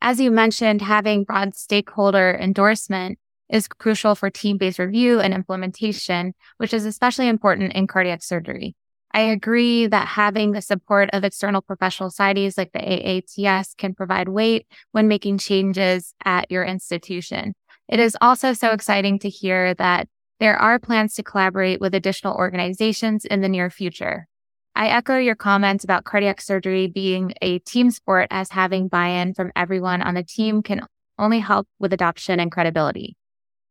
As 0.00 0.18
you 0.18 0.30
mentioned, 0.30 0.80
having 0.80 1.24
broad 1.24 1.54
stakeholder 1.54 2.38
endorsement 2.40 3.18
is 3.50 3.68
crucial 3.68 4.14
for 4.14 4.30
team 4.30 4.56
based 4.56 4.78
review 4.78 5.20
and 5.20 5.34
implementation, 5.34 6.32
which 6.56 6.72
is 6.72 6.86
especially 6.86 7.28
important 7.28 7.74
in 7.74 7.86
cardiac 7.86 8.22
surgery. 8.22 8.74
I 9.12 9.20
agree 9.20 9.86
that 9.86 10.08
having 10.08 10.52
the 10.52 10.62
support 10.62 11.10
of 11.12 11.22
external 11.22 11.60
professional 11.60 12.10
societies 12.10 12.56
like 12.56 12.72
the 12.72 12.78
AATS 12.78 13.76
can 13.76 13.94
provide 13.94 14.30
weight 14.30 14.66
when 14.92 15.06
making 15.06 15.36
changes 15.38 16.14
at 16.24 16.50
your 16.50 16.64
institution. 16.64 17.54
It 17.88 18.00
is 18.00 18.16
also 18.22 18.54
so 18.54 18.70
exciting 18.72 19.18
to 19.20 19.28
hear 19.28 19.74
that 19.74 20.08
there 20.38 20.56
are 20.56 20.78
plans 20.78 21.14
to 21.14 21.22
collaborate 21.22 21.80
with 21.80 21.94
additional 21.94 22.34
organizations 22.34 23.24
in 23.24 23.40
the 23.40 23.48
near 23.48 23.70
future. 23.70 24.28
I 24.74 24.88
echo 24.88 25.16
your 25.16 25.34
comments 25.34 25.84
about 25.84 26.04
cardiac 26.04 26.40
surgery 26.42 26.86
being 26.86 27.32
a 27.40 27.60
team 27.60 27.90
sport 27.90 28.28
as 28.30 28.50
having 28.50 28.88
buy-in 28.88 29.32
from 29.32 29.50
everyone 29.56 30.02
on 30.02 30.14
the 30.14 30.22
team 30.22 30.62
can 30.62 30.82
only 31.18 31.38
help 31.38 31.66
with 31.78 31.94
adoption 31.94 32.38
and 32.38 32.52
credibility. 32.52 33.16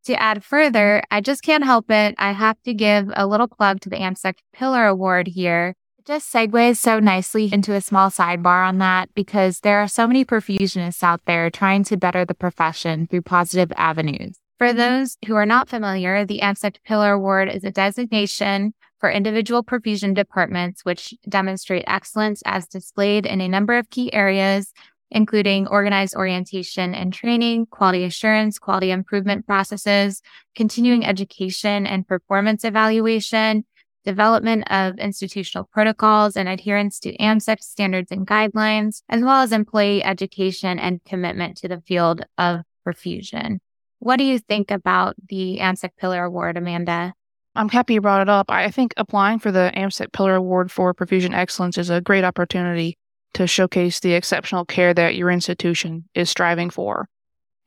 To 0.05 0.19
add 0.19 0.43
further, 0.43 1.03
I 1.12 1.22
just 1.22 1.43
can't 1.43 1.63
help 1.63 1.91
it. 1.91 2.15
I 2.17 2.31
have 2.31 2.62
to 2.63 2.74
give 2.74 3.12
a 3.15 3.27
little 3.27 3.48
plug 3.48 3.81
to 3.81 3.89
the 3.89 3.98
AMSECT 3.98 4.39
Pillar 4.53 4.88
Award 4.88 5.27
here. 5.27 5.75
It 6.00 6.05
just 6.05 6.31
segues 6.34 6.77
so 6.77 7.00
nicely 7.00 7.51
into 7.53 7.74
a 7.74 7.81
small 7.81 8.10
sidebar 8.10 8.67
on 8.67 8.79
that 8.79 9.10
because 9.13 9.60
there 9.60 9.79
are 9.79 9.88
so 9.88 10.07
many 10.07 10.25
perfusionists 10.25 11.03
out 11.03 11.22
there 11.25 11.51
trying 11.51 11.84
to 11.86 11.98
better 11.98 12.25
the 12.25 12.34
profession 12.34 13.05
through 13.05 13.24
positive 13.24 13.72
avenues. 13.75 14.39
For 14.57 14.71
those 14.71 15.17
who 15.27 15.35
are 15.35 15.45
not 15.45 15.67
familiar, 15.67 16.24
the 16.24 16.39
AMSECT 16.39 16.77
Pillar 16.85 17.12
Award 17.12 17.50
is 17.50 17.65
a 17.65 17.71
designation 17.71 18.74
for 19.01 19.12
individual 19.12 19.65
perfusion 19.65 20.13
departments 20.13 20.85
which 20.85 21.13
demonstrate 21.27 21.83
excellence 21.88 22.41
as 22.45 22.65
displayed 22.65 23.25
in 23.25 23.41
a 23.41 23.50
number 23.50 23.77
of 23.77 23.89
key 23.89 24.13
areas, 24.13 24.71
including 25.12 25.67
organized 25.67 26.15
orientation 26.15 26.95
and 26.95 27.13
training, 27.13 27.65
quality 27.65 28.05
assurance, 28.05 28.57
quality 28.57 28.91
improvement 28.91 29.45
processes, 29.45 30.21
continuing 30.55 31.05
education 31.05 31.85
and 31.85 32.07
performance 32.07 32.63
evaluation, 32.63 33.65
development 34.05 34.71
of 34.71 34.97
institutional 35.00 35.65
protocols 35.65 36.38
and 36.38 36.47
adherence 36.47 36.97
to 37.01 37.17
AMSECT 37.17 37.62
standards 37.62 38.09
and 38.09 38.25
guidelines, 38.25 39.01
as 39.09 39.21
well 39.21 39.41
as 39.41 39.51
employee 39.51 40.01
education 40.01 40.79
and 40.79 41.03
commitment 41.03 41.57
to 41.57 41.67
the 41.67 41.81
field 41.81 42.25
of 42.38 42.62
perfusion. 42.88 43.59
What 43.99 44.17
do 44.17 44.23
you 44.23 44.39
think 44.39 44.71
about 44.71 45.15
the 45.29 45.59
AMSECT 45.59 45.97
Pillar 45.97 46.23
Award, 46.23 46.57
Amanda? 46.57 47.13
I'm 47.55 47.69
happy 47.69 47.93
you 47.93 48.01
brought 48.01 48.21
it 48.21 48.29
up. 48.29 48.51
I 48.51 48.69
think 48.69 48.93
applying 48.97 49.39
for 49.39 49.51
the 49.51 49.71
AMSECT 49.75 50.11
Pillar 50.11 50.35
Award 50.35 50.71
for 50.71 50.93
Perfusion 50.93 51.33
Excellence 51.33 51.77
is 51.77 51.89
a 51.89 52.01
great 52.01 52.23
opportunity 52.23 52.97
to 53.33 53.47
showcase 53.47 53.99
the 53.99 54.13
exceptional 54.13 54.65
care 54.65 54.93
that 54.93 55.15
your 55.15 55.29
institution 55.29 56.05
is 56.13 56.29
striving 56.29 56.69
for. 56.69 57.07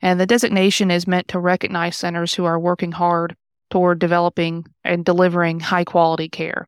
And 0.01 0.19
the 0.19 0.25
designation 0.25 0.91
is 0.91 1.07
meant 1.07 1.27
to 1.29 1.39
recognize 1.39 1.97
centers 1.97 2.33
who 2.33 2.45
are 2.45 2.59
working 2.59 2.91
hard 2.91 3.35
toward 3.69 3.99
developing 3.99 4.65
and 4.83 5.05
delivering 5.05 5.59
high 5.59 5.83
quality 5.83 6.29
care 6.29 6.67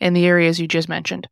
in 0.00 0.12
the 0.12 0.26
areas 0.26 0.60
you 0.60 0.68
just 0.68 0.88
mentioned. 0.88 1.28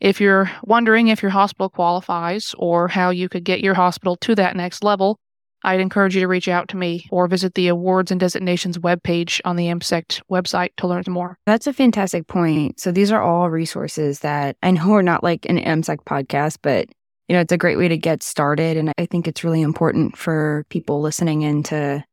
If 0.00 0.20
you're 0.20 0.50
wondering 0.62 1.08
if 1.08 1.22
your 1.22 1.30
hospital 1.30 1.68
qualifies 1.68 2.54
or 2.58 2.88
how 2.88 3.10
you 3.10 3.28
could 3.28 3.44
get 3.44 3.60
your 3.60 3.74
hospital 3.74 4.16
to 4.16 4.34
that 4.36 4.56
next 4.56 4.84
level, 4.84 5.18
I'd 5.64 5.80
encourage 5.80 6.14
you 6.14 6.20
to 6.20 6.28
reach 6.28 6.48
out 6.48 6.68
to 6.68 6.76
me 6.76 7.06
or 7.10 7.26
visit 7.26 7.54
the 7.54 7.68
awards 7.68 8.10
and 8.10 8.20
designations 8.20 8.78
webpage 8.78 9.40
on 9.44 9.56
the 9.56 9.66
AMSECT 9.66 10.22
website 10.30 10.70
to 10.76 10.86
learn 10.86 11.04
more. 11.08 11.38
That's 11.46 11.66
a 11.66 11.72
fantastic 11.72 12.26
point. 12.26 12.78
So 12.78 12.92
these 12.92 13.10
are 13.10 13.22
all 13.22 13.50
resources 13.50 14.20
that 14.20 14.56
I 14.62 14.70
know 14.70 14.92
are 14.92 15.02
not 15.02 15.24
like 15.24 15.46
an 15.46 15.58
AMSECT 15.58 16.04
podcast, 16.04 16.58
but 16.62 16.88
you 17.28 17.34
know, 17.34 17.40
it's 17.40 17.52
a 17.52 17.58
great 17.58 17.76
way 17.76 17.88
to 17.88 17.98
get 17.98 18.22
started. 18.22 18.76
And 18.76 18.92
I 18.98 19.06
think 19.06 19.28
it's 19.28 19.44
really 19.44 19.60
important 19.60 20.16
for 20.16 20.64
people 20.70 21.00
listening 21.00 21.42
in 21.42 21.62
to 21.64 22.04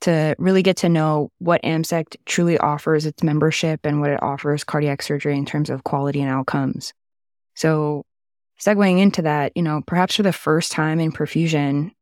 to 0.00 0.34
really 0.38 0.62
get 0.62 0.76
to 0.78 0.88
know 0.88 1.30
what 1.38 1.62
AMSECT 1.62 2.16
truly 2.26 2.58
offers 2.58 3.06
its 3.06 3.22
membership 3.22 3.80
and 3.84 4.00
what 4.00 4.10
it 4.10 4.22
offers 4.22 4.62
cardiac 4.62 5.00
surgery 5.00 5.36
in 5.36 5.46
terms 5.46 5.70
of 5.70 5.84
quality 5.84 6.20
and 6.20 6.30
outcomes. 6.30 6.92
So 7.54 8.04
segueing 8.60 9.00
into 9.00 9.22
that, 9.22 9.52
you 9.54 9.62
know, 9.62 9.82
perhaps 9.86 10.16
for 10.16 10.22
the 10.22 10.32
first 10.32 10.72
time 10.72 11.00
in 11.00 11.10
perfusion, 11.10 11.92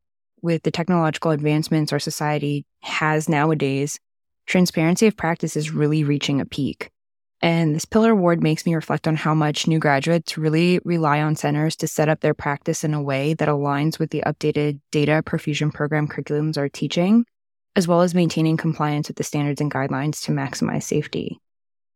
with 0.43 0.63
the 0.65 0.71
technological 0.71 1.31
advancements 1.31 1.93
our 1.93 1.99
society 1.99 2.67
has 2.81 3.29
nowadays, 3.29 3.99
transparency 4.47 5.07
of 5.07 5.17
practice 5.17 5.57
is 5.57 5.71
really 5.71 6.05
reaching 6.05 6.41
a 6.41 6.45
peak. 6.45 6.91
And 7.41 7.75
this 7.75 7.85
pillar 7.85 8.13
award 8.13 8.41
makes 8.41 8.65
me 8.65 8.75
reflect 8.75 9.09
on 9.09 9.17
how 9.17 9.35
much 9.35 9.67
new 9.67 9.81
graduates 9.81 10.39
really 10.39 10.81
rely 10.85 11.21
on 11.21 11.35
centers 11.35 11.75
to 11.77 11.89
set 11.89 12.09
up 12.09 12.21
their 12.21 12.35
practice 12.35 12.85
in 12.85 12.95
a 12.95 13.03
way 13.03 13.35
that 13.35 13.49
aligns 13.49 13.99
with 13.99 14.11
the 14.11 14.23
updated 14.25 14.79
data 14.93 15.23
perfusion 15.25 15.75
program 15.75 16.07
curriculums 16.07 16.57
are 16.57 16.69
teaching, 16.69 17.25
as 17.75 17.89
well 17.89 18.03
as 18.03 18.15
maintaining 18.15 18.57
compliance 18.57 19.09
with 19.09 19.17
the 19.17 19.25
standards 19.25 19.61
and 19.61 19.73
guidelines 19.73 20.23
to 20.25 20.33
maximize 20.33 20.85
safety. 20.85 21.41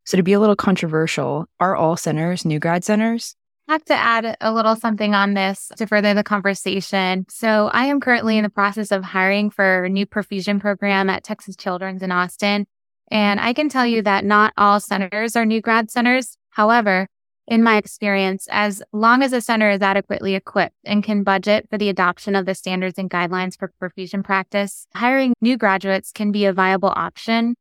So, 0.05 0.17
to 0.17 0.23
be 0.25 0.33
a 0.33 0.41
little 0.41 0.57
controversial, 0.57 1.47
are 1.61 1.77
all 1.77 1.97
centers 1.97 2.45
new 2.45 2.59
grad 2.59 2.85
centers? 2.85 3.37
Have 3.69 3.85
to 3.87 3.95
add 3.95 4.37
a 4.41 4.53
little 4.53 4.77
something 4.77 5.15
on 5.15 5.35
this 5.35 5.73
to 5.77 5.89
further 5.89 6.15
the 6.15 6.23
conversation. 6.23 7.27
So, 7.29 7.69
I 7.73 7.87
am 7.87 8.01
currently 8.01 8.37
in 8.39 8.45
the 8.45 8.49
process 8.49 8.93
of 8.93 9.03
hiring 9.03 9.51
for 9.51 9.85
a 9.85 9.89
new 9.89 10.07
perfusion 10.07 10.61
program 10.61 11.11
at 11.11 11.25
Texas 11.25 11.57
Children's 11.57 12.03
in 12.03 12.13
Austin. 12.13 12.67
And 13.11 13.41
I 13.41 13.53
can 13.53 13.69
tell 13.69 13.85
you 13.85 14.03
that 14.03 14.25
not 14.25 14.53
all 14.57 14.79
centers 14.79 15.35
are 15.35 15.45
new 15.45 15.61
grad 15.61 15.91
centers. 15.91 16.39
However, 16.51 17.09
in 17.49 17.63
my 17.63 17.77
experience, 17.77 18.47
as 18.51 18.83
long 18.93 19.23
as 19.23 19.33
a 19.33 19.41
center 19.41 19.71
is 19.71 19.83
adequately 19.83 20.37
equipped 20.37 20.77
and 20.85 21.03
can 21.03 21.25
budget 21.25 21.69
for 21.69 21.77
the 21.77 21.89
adoption 21.89 22.37
of 22.37 22.47
the 22.47 22.55
standards 22.55 22.99
and 22.99 23.11
guidelines 23.11 23.59
for 23.59 23.73
perfusion 23.81 24.23
practice, 24.23 24.87
hiring 24.95 25.35
new 25.41 25.57
graduates 25.57 26.13
can 26.13 26.31
be 26.31 26.45
a 26.45 26.53
viable 26.53 26.93
option 26.95 27.57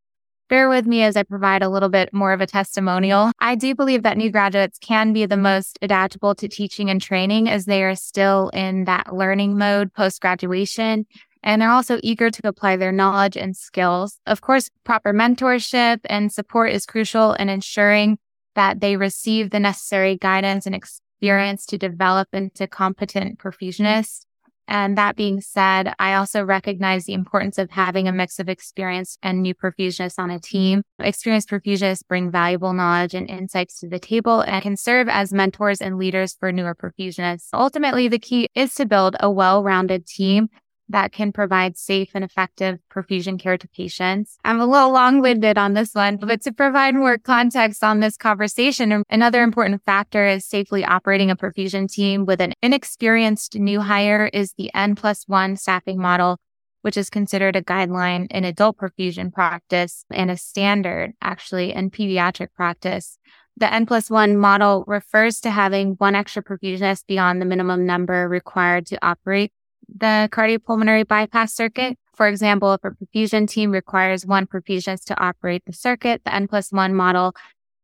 Bear 0.47 0.69
with 0.69 0.85
me 0.85 1.01
as 1.01 1.17
I 1.17 1.23
provide 1.23 1.63
a 1.63 1.69
little 1.69 1.89
bit 1.89 2.13
more 2.13 2.31
of 2.31 2.39
a 2.39 2.45
testimonial. 2.45 3.31
I 3.39 3.55
do 3.55 3.73
believe 3.73 4.03
that 4.03 4.15
new 4.15 4.29
graduates 4.29 4.77
can 4.77 5.11
be 5.11 5.25
the 5.25 5.37
most 5.37 5.79
adaptable 5.81 6.35
to 6.35 6.47
teaching 6.47 6.87
and 6.91 7.01
training 7.01 7.49
as 7.49 7.65
they 7.65 7.83
are 7.83 7.95
still 7.95 8.49
in 8.49 8.85
that 8.85 9.11
learning 9.11 9.57
mode 9.57 9.91
post 9.91 10.21
graduation. 10.21 11.07
And 11.41 11.59
they're 11.59 11.71
also 11.71 11.99
eager 12.03 12.29
to 12.29 12.47
apply 12.47 12.75
their 12.75 12.91
knowledge 12.91 13.35
and 13.35 13.57
skills. 13.57 14.19
Of 14.27 14.41
course, 14.41 14.69
proper 14.83 15.13
mentorship 15.13 16.01
and 16.05 16.31
support 16.31 16.71
is 16.71 16.85
crucial 16.85 17.33
in 17.33 17.49
ensuring 17.49 18.19
that 18.53 18.81
they 18.81 18.97
receive 18.97 19.49
the 19.49 19.59
necessary 19.59 20.15
guidance 20.15 20.67
and 20.67 20.75
experience 20.75 21.65
to 21.67 21.77
develop 21.79 22.27
into 22.33 22.67
competent 22.67 23.39
perfusionists. 23.39 24.24
And 24.67 24.97
that 24.97 25.15
being 25.15 25.41
said, 25.41 25.93
I 25.99 26.15
also 26.15 26.43
recognize 26.43 27.05
the 27.05 27.13
importance 27.13 27.57
of 27.57 27.71
having 27.71 28.07
a 28.07 28.11
mix 28.11 28.39
of 28.39 28.49
experienced 28.49 29.19
and 29.21 29.41
new 29.41 29.53
perfusionists 29.53 30.19
on 30.19 30.31
a 30.31 30.39
team. 30.39 30.81
Experienced 30.99 31.49
perfusionists 31.49 32.07
bring 32.07 32.31
valuable 32.31 32.73
knowledge 32.73 33.13
and 33.13 33.29
insights 33.29 33.79
to 33.79 33.87
the 33.87 33.99
table 33.99 34.41
and 34.41 34.61
can 34.63 34.77
serve 34.77 35.07
as 35.07 35.33
mentors 35.33 35.81
and 35.81 35.97
leaders 35.97 36.35
for 36.39 36.51
newer 36.51 36.75
perfusionists. 36.75 37.49
Ultimately, 37.53 38.07
the 38.07 38.19
key 38.19 38.49
is 38.55 38.73
to 38.75 38.85
build 38.85 39.15
a 39.19 39.29
well-rounded 39.29 40.07
team 40.07 40.49
that 40.89 41.11
can 41.11 41.31
provide 41.31 41.77
safe 41.77 42.11
and 42.13 42.23
effective 42.23 42.79
perfusion 42.91 43.39
care 43.39 43.57
to 43.57 43.67
patients. 43.67 44.37
I'm 44.43 44.59
a 44.59 44.65
little 44.65 44.91
long 44.91 45.21
winded 45.21 45.57
on 45.57 45.73
this 45.73 45.93
one, 45.93 46.17
but 46.17 46.41
to 46.41 46.51
provide 46.51 46.95
more 46.95 47.17
context 47.17 47.83
on 47.83 47.99
this 47.99 48.17
conversation, 48.17 49.03
another 49.09 49.41
important 49.41 49.83
factor 49.83 50.27
is 50.27 50.45
safely 50.45 50.85
operating 50.85 51.31
a 51.31 51.35
perfusion 51.35 51.91
team 51.91 52.25
with 52.25 52.41
an 52.41 52.53
inexperienced 52.61 53.55
new 53.55 53.81
hire 53.81 54.29
is 54.31 54.53
the 54.53 54.73
N 54.73 54.95
plus 54.95 55.23
one 55.27 55.55
staffing 55.55 55.99
model, 55.99 56.37
which 56.81 56.97
is 56.97 57.09
considered 57.09 57.55
a 57.55 57.63
guideline 57.63 58.27
in 58.29 58.43
adult 58.43 58.77
perfusion 58.77 59.33
practice 59.33 60.05
and 60.11 60.29
a 60.29 60.37
standard 60.37 61.13
actually 61.21 61.73
in 61.73 61.89
pediatric 61.89 62.49
practice. 62.55 63.17
The 63.57 63.73
N 63.73 63.85
plus 63.85 64.09
one 64.09 64.37
model 64.37 64.83
refers 64.85 65.39
to 65.41 65.49
having 65.49 65.93
one 65.93 66.13
extra 66.13 66.43
perfusionist 66.43 67.07
beyond 67.07 67.41
the 67.41 67.45
minimum 67.45 67.85
number 67.85 68.27
required 68.27 68.85
to 68.87 69.03
operate 69.03 69.51
the 69.93 70.29
cardiopulmonary 70.31 71.07
bypass 71.07 71.53
circuit. 71.53 71.97
For 72.15 72.27
example, 72.27 72.73
if 72.73 72.83
a 72.83 72.91
perfusion 72.91 73.47
team 73.47 73.71
requires 73.71 74.25
one 74.25 74.47
perfusionist 74.47 75.05
to 75.05 75.19
operate 75.19 75.63
the 75.65 75.73
circuit, 75.73 76.21
the 76.23 76.33
N 76.33 76.47
plus 76.47 76.71
one 76.71 76.93
model 76.93 77.35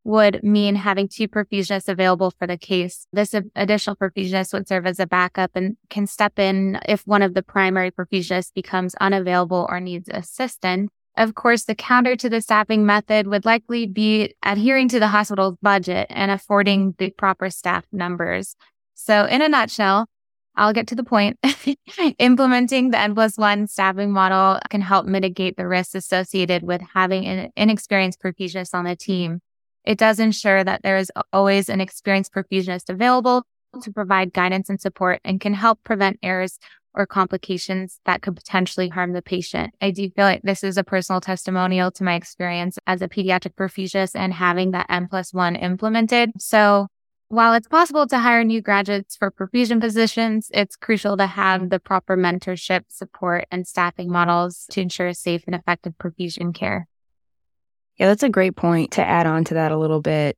would 0.04 0.42
mean 0.44 0.76
having 0.76 1.08
two 1.08 1.28
perfusionists 1.28 1.88
available 1.88 2.32
for 2.32 2.48
the 2.48 2.58
case. 2.58 3.06
This 3.14 3.36
additional 3.56 3.96
perfusionist 3.96 4.54
would 4.54 4.68
serve 4.68 4.88
as 4.88 5.00
a 5.00 5.06
backup 5.06 5.52
and 5.54 5.78
can 5.90 6.08
step 6.08 6.40
in 6.40 6.80
if 6.88 7.06
one 7.06 7.22
of 7.22 7.34
the 7.34 7.44
primary 7.44 7.92
perfusionists 7.92 8.54
becomes 8.54 8.96
unavailable 8.96 9.68
or 9.70 9.80
needs 9.80 10.10
assistance. 10.10 10.90
Of 11.18 11.36
course, 11.36 11.66
the 11.66 11.76
counter 11.76 12.16
to 12.16 12.30
the 12.30 12.42
staffing 12.42 12.86
method 12.86 13.28
would 13.28 13.46
likely 13.46 13.86
be 13.86 14.34
adhering 14.44 14.88
to 14.90 15.00
the 15.00 15.10
hospital's 15.10 15.58
budget 15.62 16.08
and 16.10 16.32
affording 16.32 16.96
the 16.98 17.12
proper 17.12 17.50
staff 17.50 17.86
numbers. 17.92 18.56
So 18.96 19.26
in 19.26 19.42
a 19.42 19.50
nutshell, 19.50 20.08
I'll 20.56 20.74
get 20.74 20.88
to 20.88 20.96
the 20.96 21.04
point. 21.04 21.40
Implementing 22.20 22.92
the 22.92 23.00
N 23.00 23.16
plus 23.16 23.38
one 23.38 23.68
staffing 23.68 24.12
model 24.12 24.60
can 24.70 24.82
help 24.82 25.06
mitigate 25.06 25.58
the 25.58 25.68
risks 25.68 25.96
associated 25.96 26.64
with 26.64 26.82
having 26.94 27.26
an 27.26 27.52
inexperienced 27.56 28.22
perfusionist 28.22 28.74
on 28.74 28.86
the 28.86 28.96
team. 28.96 29.42
It 29.86 29.98
does 29.98 30.20
ensure 30.20 30.64
that 30.64 30.84
there 30.84 30.98
is 30.98 31.12
always 31.34 31.70
an 31.70 31.82
experienced 31.82 32.34
perfusionist 32.34 32.90
available 32.90 33.44
to 33.82 33.92
provide 33.92 34.34
guidance 34.34 34.70
and 34.70 34.80
support 34.80 35.22
and 35.24 35.40
can 35.40 35.54
help 35.54 35.84
prevent 35.84 36.20
errors 36.22 36.60
or 36.94 37.06
complications 37.06 38.00
that 38.06 38.22
could 38.22 38.36
potentially 38.36 38.90
harm 38.90 39.14
the 39.14 39.22
patient. 39.22 39.74
I 39.82 39.92
do 39.92 40.10
feel 40.10 40.26
like 40.26 40.42
this 40.44 40.64
is 40.64 40.78
a 40.78 40.84
personal 40.84 41.22
testimonial 41.22 41.90
to 41.92 42.04
my 42.04 42.16
experience 42.16 42.78
as 42.86 43.02
a 43.02 43.08
pediatric 43.08 43.56
perfusionist 43.56 44.12
and 44.16 44.34
having 44.34 44.72
that 44.72 44.88
N 44.90 45.08
plus 45.08 45.34
one 45.34 45.56
implemented. 45.56 46.32
So 46.38 46.88
while 47.32 47.54
it's 47.54 47.68
possible 47.68 48.06
to 48.08 48.20
hire 48.20 48.44
new 48.44 48.62
graduates 48.62 49.16
for 49.16 49.32
perfusion 49.32 49.80
positions, 49.80 50.52
it's 50.54 50.76
crucial 50.76 51.16
to 51.16 51.26
have 51.26 51.70
the 51.70 51.80
proper 51.80 52.18
mentorship, 52.18 52.84
support, 52.90 53.46
and 53.50 53.66
staffing 53.66 54.12
models 54.12 54.66
to 54.72 54.82
ensure 54.82 55.14
safe 55.14 55.44
and 55.48 55.56
effective 55.56 55.94
perfusion 55.98 56.54
care. 56.54 56.90
Yeah, 57.98 58.08
that's 58.08 58.24
a 58.24 58.30
great 58.30 58.58
point 58.58 58.92
to 58.92 59.06
add 59.06 59.28
on 59.28 59.46
to 59.46 59.54
that 59.54 59.72
a 59.72 59.78
little 59.78 60.02
bit. 60.02 60.38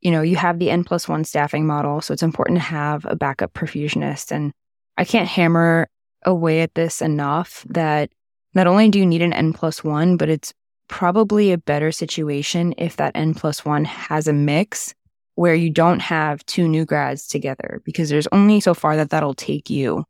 You 0.00 0.12
know, 0.12 0.22
you 0.22 0.36
have 0.36 0.60
the 0.60 0.70
N 0.70 0.84
plus 0.84 1.08
one 1.08 1.24
staffing 1.24 1.66
model, 1.66 2.00
so 2.00 2.14
it's 2.14 2.22
important 2.22 2.58
to 2.58 2.64
have 2.64 3.04
a 3.04 3.16
backup 3.16 3.52
perfusionist. 3.52 4.30
And 4.30 4.52
I 4.96 5.04
can't 5.04 5.28
hammer 5.28 5.88
away 6.24 6.60
at 6.60 6.74
this 6.76 7.02
enough 7.02 7.66
that 7.68 8.10
not 8.54 8.68
only 8.68 8.88
do 8.90 9.00
you 9.00 9.06
need 9.06 9.22
an 9.22 9.32
N 9.32 9.52
plus 9.52 9.82
one, 9.82 10.16
but 10.16 10.28
it's 10.28 10.54
probably 10.86 11.50
a 11.50 11.58
better 11.58 11.90
situation 11.90 12.74
if 12.78 12.96
that 12.98 13.16
N 13.16 13.34
plus 13.34 13.64
one 13.64 13.84
has 13.84 14.28
a 14.28 14.32
mix 14.32 14.94
where 15.34 15.54
you 15.54 15.70
don't 15.70 16.00
have 16.00 16.44
two 16.46 16.68
new 16.68 16.84
grads 16.84 17.26
together 17.26 17.80
because 17.84 18.10
there's 18.10 18.28
only 18.32 18.60
so 18.60 18.74
far 18.74 18.96
that 18.96 19.10
that'll 19.10 19.34
take 19.34 19.70
you 19.70 20.04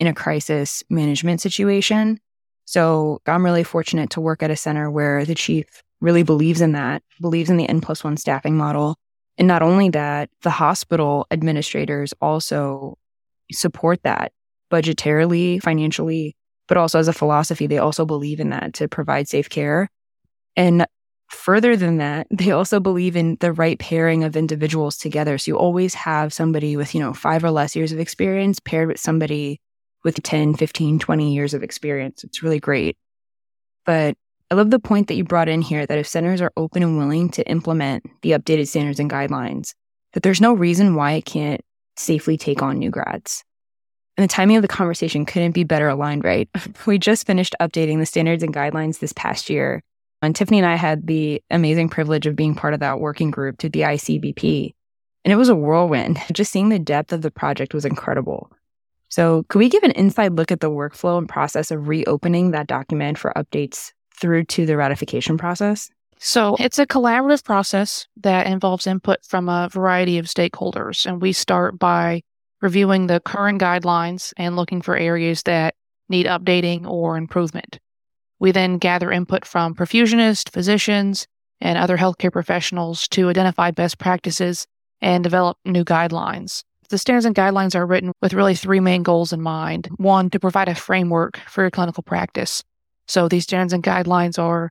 in 0.00 0.06
a 0.06 0.14
crisis 0.14 0.82
management 0.90 1.40
situation. 1.40 2.18
So 2.64 3.20
I'm 3.26 3.44
really 3.44 3.62
fortunate 3.62 4.10
to 4.10 4.20
work 4.20 4.42
at 4.42 4.50
a 4.50 4.56
center 4.56 4.90
where 4.90 5.24
the 5.24 5.34
chief 5.34 5.82
really 6.00 6.22
believes 6.22 6.60
in 6.60 6.72
that, 6.72 7.02
believes 7.20 7.50
in 7.50 7.56
the 7.56 7.68
N 7.68 7.80
plus 7.80 8.02
one 8.02 8.16
staffing 8.16 8.56
model. 8.56 8.96
And 9.38 9.48
not 9.48 9.62
only 9.62 9.90
that, 9.90 10.30
the 10.42 10.50
hospital 10.50 11.26
administrators 11.30 12.12
also 12.20 12.98
support 13.52 14.02
that 14.02 14.32
budgetarily, 14.70 15.62
financially, 15.62 16.36
but 16.66 16.76
also 16.76 16.98
as 16.98 17.08
a 17.08 17.12
philosophy. 17.12 17.66
They 17.66 17.78
also 17.78 18.04
believe 18.04 18.40
in 18.40 18.50
that 18.50 18.74
to 18.74 18.88
provide 18.88 19.28
safe 19.28 19.48
care. 19.48 19.88
And 20.56 20.86
Further 21.34 21.76
than 21.76 21.98
that, 21.98 22.26
they 22.30 22.52
also 22.52 22.80
believe 22.80 23.16
in 23.16 23.36
the 23.40 23.52
right 23.52 23.78
pairing 23.78 24.24
of 24.24 24.36
individuals 24.36 24.96
together. 24.96 25.36
So 25.36 25.50
you 25.50 25.58
always 25.58 25.92
have 25.92 26.32
somebody 26.32 26.76
with, 26.76 26.94
you 26.94 27.00
know, 27.00 27.12
five 27.12 27.44
or 27.44 27.50
less 27.50 27.76
years 27.76 27.92
of 27.92 27.98
experience 27.98 28.60
paired 28.60 28.88
with 28.88 29.00
somebody 29.00 29.60
with 30.04 30.22
10, 30.22 30.54
15, 30.54 30.98
20 30.98 31.34
years 31.34 31.52
of 31.52 31.62
experience. 31.62 32.24
It's 32.24 32.42
really 32.42 32.60
great. 32.60 32.96
But 33.84 34.16
I 34.50 34.54
love 34.54 34.70
the 34.70 34.78
point 34.78 35.08
that 35.08 35.16
you 35.16 35.24
brought 35.24 35.48
in 35.48 35.60
here 35.60 35.84
that 35.84 35.98
if 35.98 36.06
centers 36.06 36.40
are 36.40 36.52
open 36.56 36.82
and 36.82 36.96
willing 36.96 37.28
to 37.30 37.46
implement 37.46 38.04
the 38.22 38.30
updated 38.30 38.68
standards 38.68 39.00
and 39.00 39.10
guidelines, 39.10 39.74
that 40.12 40.22
there's 40.22 40.40
no 40.40 40.54
reason 40.54 40.94
why 40.94 41.12
it 41.12 41.24
can't 41.24 41.60
safely 41.96 42.36
take 42.36 42.62
on 42.62 42.78
new 42.78 42.90
grads. 42.90 43.44
And 44.16 44.24
the 44.24 44.32
timing 44.32 44.56
of 44.56 44.62
the 44.62 44.68
conversation 44.68 45.26
couldn't 45.26 45.52
be 45.52 45.64
better 45.64 45.88
aligned, 45.88 46.24
right? 46.24 46.48
We 46.86 46.98
just 46.98 47.26
finished 47.26 47.56
updating 47.60 47.98
the 47.98 48.06
standards 48.06 48.42
and 48.42 48.54
guidelines 48.54 49.00
this 49.00 49.12
past 49.12 49.50
year. 49.50 49.82
And 50.24 50.34
Tiffany 50.34 50.58
and 50.58 50.66
I 50.66 50.76
had 50.76 51.06
the 51.06 51.42
amazing 51.50 51.88
privilege 51.88 52.26
of 52.26 52.36
being 52.36 52.54
part 52.54 52.74
of 52.74 52.80
that 52.80 53.00
working 53.00 53.30
group 53.30 53.58
to 53.58 53.68
the 53.68 53.80
ICEBP. 53.80 54.74
And 55.24 55.32
it 55.32 55.36
was 55.36 55.48
a 55.48 55.54
whirlwind. 55.54 56.18
Just 56.32 56.52
seeing 56.52 56.68
the 56.68 56.78
depth 56.78 57.12
of 57.12 57.22
the 57.22 57.30
project 57.30 57.74
was 57.74 57.84
incredible. 57.84 58.50
So, 59.08 59.44
could 59.48 59.58
we 59.58 59.68
give 59.68 59.84
an 59.84 59.92
inside 59.92 60.32
look 60.32 60.50
at 60.50 60.60
the 60.60 60.70
workflow 60.70 61.18
and 61.18 61.28
process 61.28 61.70
of 61.70 61.88
reopening 61.88 62.50
that 62.50 62.66
document 62.66 63.16
for 63.18 63.32
updates 63.36 63.92
through 64.18 64.44
to 64.44 64.66
the 64.66 64.76
ratification 64.76 65.38
process? 65.38 65.88
So, 66.18 66.56
it's 66.58 66.78
a 66.78 66.86
collaborative 66.86 67.44
process 67.44 68.08
that 68.22 68.46
involves 68.46 68.86
input 68.86 69.24
from 69.24 69.48
a 69.48 69.68
variety 69.70 70.18
of 70.18 70.26
stakeholders. 70.26 71.06
And 71.06 71.22
we 71.22 71.32
start 71.32 71.78
by 71.78 72.22
reviewing 72.60 73.06
the 73.06 73.20
current 73.20 73.60
guidelines 73.60 74.32
and 74.36 74.56
looking 74.56 74.82
for 74.82 74.96
areas 74.96 75.42
that 75.44 75.74
need 76.08 76.26
updating 76.26 76.86
or 76.86 77.16
improvement. 77.16 77.78
We 78.38 78.52
then 78.52 78.78
gather 78.78 79.12
input 79.12 79.44
from 79.44 79.74
perfusionists, 79.74 80.50
physicians, 80.50 81.26
and 81.60 81.78
other 81.78 81.96
healthcare 81.96 82.32
professionals 82.32 83.08
to 83.08 83.28
identify 83.28 83.70
best 83.70 83.98
practices 83.98 84.66
and 85.00 85.22
develop 85.22 85.56
new 85.64 85.84
guidelines. 85.84 86.62
The 86.90 86.98
standards 86.98 87.24
and 87.24 87.34
guidelines 87.34 87.74
are 87.74 87.86
written 87.86 88.12
with 88.20 88.34
really 88.34 88.54
three 88.54 88.80
main 88.80 89.02
goals 89.02 89.32
in 89.32 89.40
mind. 89.40 89.88
One, 89.96 90.30
to 90.30 90.40
provide 90.40 90.68
a 90.68 90.74
framework 90.74 91.38
for 91.48 91.62
your 91.62 91.70
clinical 91.70 92.02
practice. 92.02 92.62
So 93.08 93.28
these 93.28 93.44
standards 93.44 93.72
and 93.72 93.82
guidelines 93.82 94.38
are 94.38 94.70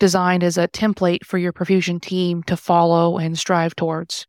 designed 0.00 0.42
as 0.42 0.58
a 0.58 0.68
template 0.68 1.24
for 1.24 1.38
your 1.38 1.52
perfusion 1.52 2.00
team 2.00 2.42
to 2.44 2.56
follow 2.56 3.18
and 3.18 3.38
strive 3.38 3.76
towards. 3.76 4.26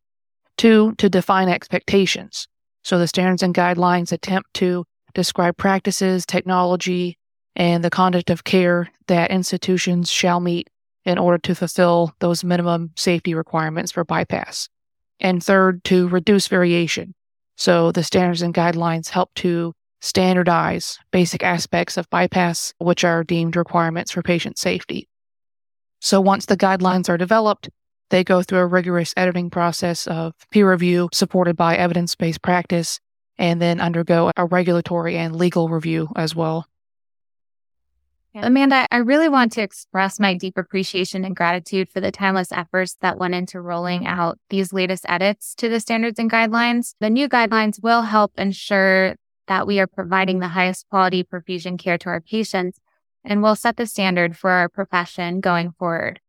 Two, 0.58 0.94
to 1.00 1.10
define 1.10 1.50
expectations. 1.50 2.48
So 2.84 3.00
the 3.00 3.08
standards 3.08 3.42
and 3.42 3.56
guidelines 3.56 4.12
attempt 4.12 4.54
to 4.56 4.86
describe 5.16 5.58
practices, 5.58 6.26
technology, 6.26 7.18
and 7.56 7.84
the 7.84 7.90
conduct 7.90 8.30
of 8.30 8.44
care 8.44 8.92
that 9.08 9.32
institutions 9.32 10.12
shall 10.12 10.40
meet 10.40 10.70
in 11.06 11.18
order 11.18 11.38
to 11.38 11.56
fulfill 11.56 12.14
those 12.20 12.44
minimum 12.44 12.92
safety 12.96 13.34
requirements 13.34 13.92
for 13.92 14.04
bypass. 14.04 14.70
And 15.20 15.44
third, 15.44 15.84
to 15.86 16.08
reduce 16.08 16.48
variation. 16.48 17.14
So 17.56 17.92
the 17.92 18.04
standards 18.04 18.42
and 18.42 18.54
guidelines 18.54 19.10
help 19.10 19.34
to 19.36 19.74
standardize 20.02 20.98
basic 21.12 21.44
aspects 21.44 21.98
of 21.98 22.10
bypass, 22.10 22.74
which 22.78 23.04
are 23.04 23.24
deemed 23.24 23.56
requirements 23.56 24.12
for 24.12 24.22
patient 24.22 24.58
safety. 24.58 25.08
So 26.02 26.20
once 26.20 26.46
the 26.46 26.58
guidelines 26.58 27.08
are 27.08 27.18
developed, 27.18 27.70
they 28.10 28.24
go 28.24 28.44
through 28.44 28.60
a 28.60 28.68
rigorous 28.68 29.14
editing 29.16 29.50
process 29.50 30.06
of 30.08 30.34
peer 30.52 30.70
review 30.70 31.10
supported 31.14 31.56
by 31.56 31.78
evidence 31.78 32.16
based 32.16 32.42
practice 32.42 33.00
and 33.38 33.62
then 33.62 33.80
undergo 33.80 34.32
a 34.36 34.46
regulatory 34.46 35.18
and 35.18 35.36
legal 35.36 35.70
review 35.70 36.10
as 36.16 36.36
well. 36.36 36.68
Amanda, 38.36 38.88
I 38.92 38.98
really 38.98 39.30
want 39.30 39.52
to 39.54 39.62
express 39.62 40.20
my 40.20 40.34
deep 40.34 40.58
appreciation 40.58 41.24
and 41.24 41.36
gratitude 41.36 41.88
for 41.88 42.02
the 42.02 42.12
timeless 42.12 42.52
efforts 42.52 42.98
that 43.02 43.20
went 43.20 43.36
into 43.36 43.62
rolling 43.62 44.08
out 44.08 44.40
these 44.50 44.74
latest 44.74 45.06
edits 45.08 45.54
to 45.56 45.70
the 45.70 45.80
standards 45.80 46.18
and 46.18 46.32
guidelines. 46.32 46.96
The 47.00 47.12
new 47.12 47.30
guidelines 47.30 47.82
will 47.84 48.02
help 48.02 48.32
ensure 48.38 49.16
that 49.48 49.68
we 49.68 49.80
are 49.80 49.88
providing 49.88 50.40
the 50.40 50.48
highest 50.48 50.90
quality 50.90 51.24
perfusion 51.24 51.78
care 51.78 52.00
to 52.00 52.10
our 52.10 52.22
patients 52.22 52.80
and 53.24 53.44
will 53.44 53.56
set 53.56 53.78
the 53.78 53.86
standard 53.86 54.36
for 54.36 54.50
our 54.50 54.68
profession 54.68 55.40
going 55.40 55.72
forward. 55.74 56.20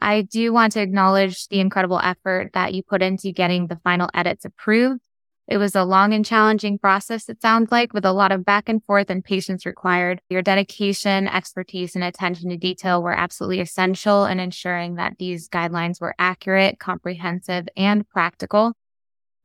I 0.00 0.22
do 0.22 0.52
want 0.52 0.72
to 0.72 0.80
acknowledge 0.80 1.46
the 1.46 1.60
incredible 1.60 2.00
effort 2.02 2.50
that 2.54 2.74
you 2.74 2.82
put 2.82 3.02
into 3.02 3.30
getting 3.30 3.68
the 3.68 3.80
final 3.84 4.08
edits 4.12 4.44
approved 4.44 5.00
it 5.48 5.58
was 5.58 5.74
a 5.74 5.84
long 5.84 6.12
and 6.14 6.24
challenging 6.24 6.78
process, 6.78 7.28
it 7.28 7.42
sounds 7.42 7.72
like, 7.72 7.92
with 7.92 8.04
a 8.04 8.12
lot 8.12 8.30
of 8.30 8.44
back 8.44 8.68
and 8.68 8.82
forth 8.84 9.10
and 9.10 9.24
patience 9.24 9.66
required. 9.66 10.20
Your 10.30 10.40
dedication, 10.40 11.26
expertise, 11.26 11.94
and 11.96 12.04
attention 12.04 12.50
to 12.50 12.56
detail 12.56 13.02
were 13.02 13.12
absolutely 13.12 13.60
essential 13.60 14.24
in 14.24 14.38
ensuring 14.38 14.94
that 14.94 15.16
these 15.18 15.48
guidelines 15.48 16.00
were 16.00 16.14
accurate, 16.18 16.78
comprehensive, 16.78 17.68
and 17.76 18.08
practical. 18.08 18.74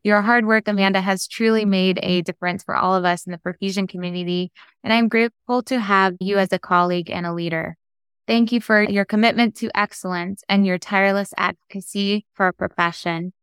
Your 0.04 0.22
hard 0.22 0.46
work, 0.46 0.68
Amanda, 0.68 1.02
has 1.02 1.28
truly 1.28 1.66
made 1.66 2.00
a 2.04 2.22
difference 2.22 2.64
for 2.64 2.76
all 2.76 2.96
of 2.96 3.04
us 3.04 3.26
in 3.26 3.32
the 3.32 3.40
perfusion 3.40 3.90
community, 3.90 4.52
and 4.84 4.94
I'm 4.94 5.10
grateful 5.10 5.64
to 5.64 5.80
have 5.80 6.16
you 6.20 6.38
as 6.38 6.54
a 6.54 6.60
colleague 6.60 7.10
and 7.10 7.26
a 7.26 7.34
leader. 7.34 7.76
Thank 8.28 8.52
you 8.52 8.62
for 8.62 8.84
your 8.84 9.06
commitment 9.06 9.56
to 9.58 9.72
excellence 9.76 10.44
and 10.48 10.66
your 10.66 10.78
tireless 10.78 11.34
advocacy 11.38 12.26
for 12.34 12.46
our 12.46 12.54
profession 12.54 13.34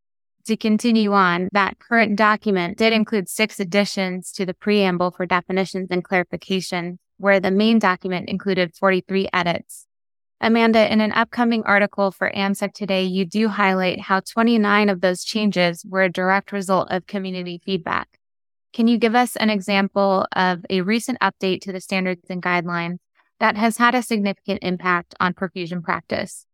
to 0.44 0.56
continue 0.56 1.12
on, 1.12 1.48
that 1.52 1.78
current 1.78 2.16
document 2.16 2.78
did 2.78 2.92
include 2.92 3.28
six 3.28 3.58
additions 3.60 4.32
to 4.32 4.46
the 4.46 4.54
preamble 4.54 5.10
for 5.10 5.26
definitions 5.26 5.88
and 5.90 6.04
clarification, 6.04 6.98
where 7.18 7.40
the 7.40 7.50
main 7.50 7.78
document 7.78 8.28
included 8.28 8.74
43 8.74 9.28
edits. 9.32 9.86
Amanda, 10.40 10.92
in 10.92 11.00
an 11.00 11.12
upcoming 11.12 11.62
article 11.64 12.10
for 12.10 12.30
AMSECT 12.30 12.74
Today, 12.74 13.04
you 13.04 13.24
do 13.24 13.48
highlight 13.48 14.00
how 14.00 14.20
29 14.20 14.88
of 14.90 15.00
those 15.00 15.24
changes 15.24 15.84
were 15.88 16.02
a 16.02 16.12
direct 16.12 16.52
result 16.52 16.90
of 16.90 17.06
community 17.06 17.60
feedback. 17.64 18.18
Can 18.74 18.88
you 18.88 18.98
give 18.98 19.14
us 19.14 19.36
an 19.36 19.50
example 19.50 20.26
of 20.34 20.66
a 20.68 20.82
recent 20.82 21.18
update 21.20 21.60
to 21.62 21.72
the 21.72 21.80
standards 21.80 22.28
and 22.28 22.42
guidelines 22.42 22.98
that 23.40 23.56
has 23.56 23.76
had 23.76 23.94
a 23.94 24.02
significant 24.02 24.58
impact 24.62 25.14
on 25.20 25.32
perfusion 25.32 25.82
practice? 25.82 26.44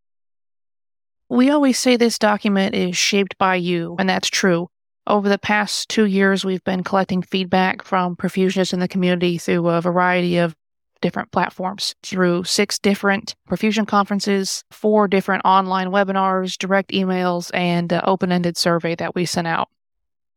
We 1.31 1.49
always 1.49 1.79
say 1.79 1.95
this 1.95 2.19
document 2.19 2.75
is 2.75 2.97
shaped 2.97 3.39
by 3.39 3.55
you, 3.55 3.95
and 4.01 4.09
that's 4.09 4.29
true. 4.29 4.69
Over 5.07 5.29
the 5.29 5.39
past 5.39 5.89
two 5.89 6.07
years, 6.07 6.45
we've 6.45 6.65
been 6.65 6.83
collecting 6.83 7.23
feedback 7.23 7.85
from 7.85 8.17
perfusionists 8.17 8.73
in 8.73 8.81
the 8.81 8.89
community 8.89 9.39
through 9.39 9.69
a 9.69 9.81
variety 9.81 10.39
of 10.39 10.57
different 11.01 11.31
platforms 11.31 11.95
through 12.03 12.43
six 12.43 12.81
different 12.81 13.37
perfusion 13.49 13.87
conferences, 13.87 14.65
four 14.73 15.07
different 15.07 15.45
online 15.45 15.91
webinars, 15.91 16.59
direct 16.59 16.91
emails, 16.91 17.53
and 17.55 17.93
an 17.93 18.01
open 18.03 18.33
ended 18.33 18.57
survey 18.57 18.97
that 18.97 19.15
we 19.15 19.25
sent 19.25 19.47
out. 19.47 19.69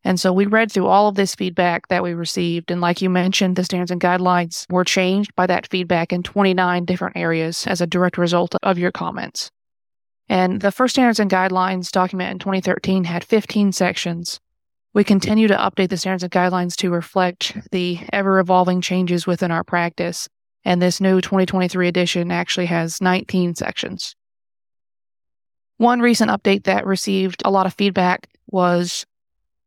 And 0.03 0.19
so 0.19 0.31
we 0.31 0.45
read 0.45 0.71
through 0.71 0.85
all 0.85 1.07
of 1.07 1.15
this 1.15 1.33
feedback 1.33 1.87
that 1.87 2.03
we 2.03 2.13
received. 2.13 2.69
And 2.69 2.81
like 2.81 3.01
you 3.01 3.09
mentioned, 3.09 3.55
the 3.55 3.63
standards 3.63 3.89
and 3.89 3.99
guidelines 3.99 4.71
were 4.71 4.83
changed 4.83 5.33
by 5.35 5.47
that 5.47 5.65
feedback 5.65 6.13
in 6.13 6.21
29 6.21 6.85
different 6.85 7.17
areas 7.17 7.65
as 7.65 7.81
a 7.81 7.87
direct 7.87 8.19
result 8.19 8.53
of 8.61 8.77
your 8.77 8.91
comments. 8.91 9.49
And 10.33 10.61
the 10.61 10.71
first 10.71 10.95
standards 10.95 11.19
and 11.19 11.29
guidelines 11.29 11.91
document 11.91 12.31
in 12.31 12.39
2013 12.39 13.03
had 13.03 13.23
15 13.23 13.71
sections. 13.71 14.39
We 14.91 15.03
continue 15.03 15.47
to 15.47 15.55
update 15.55 15.89
the 15.89 15.97
standards 15.97 16.23
and 16.23 16.31
guidelines 16.31 16.75
to 16.77 16.89
reflect 16.89 17.55
the 17.69 17.99
ever 18.11 18.39
evolving 18.39 18.81
changes 18.81 19.27
within 19.27 19.51
our 19.51 19.63
practice. 19.63 20.27
And 20.65 20.81
this 20.81 20.99
new 20.99 21.21
2023 21.21 21.87
edition 21.87 22.31
actually 22.31 22.65
has 22.65 22.99
19 22.99 23.53
sections. 23.53 24.15
One 25.77 25.99
recent 25.99 26.31
update 26.31 26.63
that 26.63 26.87
received 26.87 27.43
a 27.45 27.51
lot 27.51 27.67
of 27.67 27.75
feedback 27.75 28.27
was 28.47 29.05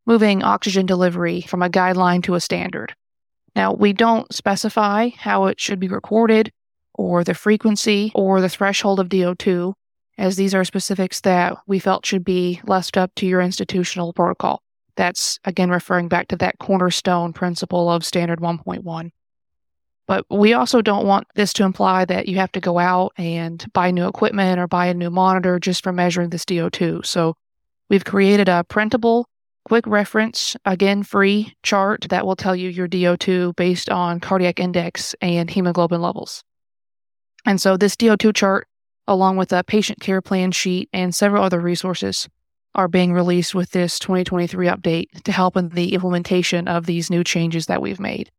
moving 0.04 0.42
oxygen 0.42 0.84
delivery 0.84 1.42
from 1.42 1.62
a 1.62 1.70
guideline 1.70 2.24
to 2.24 2.34
a 2.34 2.40
standard. 2.40 2.92
Now, 3.54 3.72
we 3.72 3.92
don't 3.92 4.34
specify 4.34 5.10
how 5.10 5.46
it 5.46 5.60
should 5.60 5.78
be 5.78 5.86
recorded 5.86 6.50
or 6.92 7.22
the 7.22 7.34
frequency 7.34 8.10
or 8.16 8.40
the 8.40 8.48
threshold 8.48 8.98
of 8.98 9.08
DO2, 9.08 9.72
as 10.18 10.36
these 10.36 10.54
are 10.54 10.64
specifics 10.64 11.20
that 11.22 11.56
we 11.66 11.78
felt 11.78 12.06
should 12.06 12.24
be 12.24 12.60
left 12.66 12.96
up 12.96 13.14
to 13.16 13.26
your 13.26 13.40
institutional 13.40 14.12
protocol. 14.12 14.62
That's 14.96 15.38
again 15.44 15.70
referring 15.70 16.08
back 16.08 16.28
to 16.28 16.36
that 16.36 16.58
cornerstone 16.58 17.32
principle 17.32 17.90
of 17.90 18.04
standard 18.04 18.40
1.1. 18.40 19.10
But 20.06 20.24
we 20.30 20.52
also 20.52 20.82
don't 20.82 21.06
want 21.06 21.26
this 21.34 21.52
to 21.54 21.64
imply 21.64 22.04
that 22.04 22.28
you 22.28 22.36
have 22.36 22.52
to 22.52 22.60
go 22.60 22.78
out 22.78 23.12
and 23.16 23.64
buy 23.72 23.90
new 23.90 24.06
equipment 24.06 24.60
or 24.60 24.68
buy 24.68 24.86
a 24.86 24.94
new 24.94 25.10
monitor 25.10 25.58
just 25.58 25.82
for 25.82 25.92
measuring 25.92 26.30
this 26.30 26.44
DO2. 26.44 27.04
So 27.04 27.34
we've 27.90 28.04
created 28.04 28.48
a 28.48 28.64
printable 28.64 29.28
quick 29.66 29.86
reference, 29.88 30.54
again, 30.64 31.02
free 31.02 31.52
chart 31.64 32.06
that 32.10 32.24
will 32.24 32.36
tell 32.36 32.54
you 32.54 32.68
your 32.68 32.86
DO2 32.86 33.56
based 33.56 33.90
on 33.90 34.20
cardiac 34.20 34.60
index 34.60 35.12
and 35.20 35.50
hemoglobin 35.50 36.00
levels. 36.00 36.44
And 37.44 37.60
so 37.60 37.76
this 37.76 37.96
DO2 37.96 38.32
chart, 38.34 38.68
along 39.08 39.36
with 39.36 39.52
a 39.52 39.64
patient 39.64 40.00
care 40.00 40.20
plan 40.20 40.52
sheet 40.52 40.88
and 40.92 41.14
several 41.14 41.44
other 41.44 41.60
resources, 41.60 42.28
are 42.74 42.88
being 42.88 43.12
released 43.12 43.54
with 43.54 43.70
this 43.70 43.98
2023 43.98 44.66
update 44.66 45.22
to 45.22 45.32
help 45.32 45.56
in 45.56 45.70
the 45.70 45.94
implementation 45.94 46.68
of 46.68 46.86
these 46.86 47.10
new 47.10 47.24
changes 47.24 47.66
that 47.66 47.80
we've 47.80 48.00
made. 48.00 48.30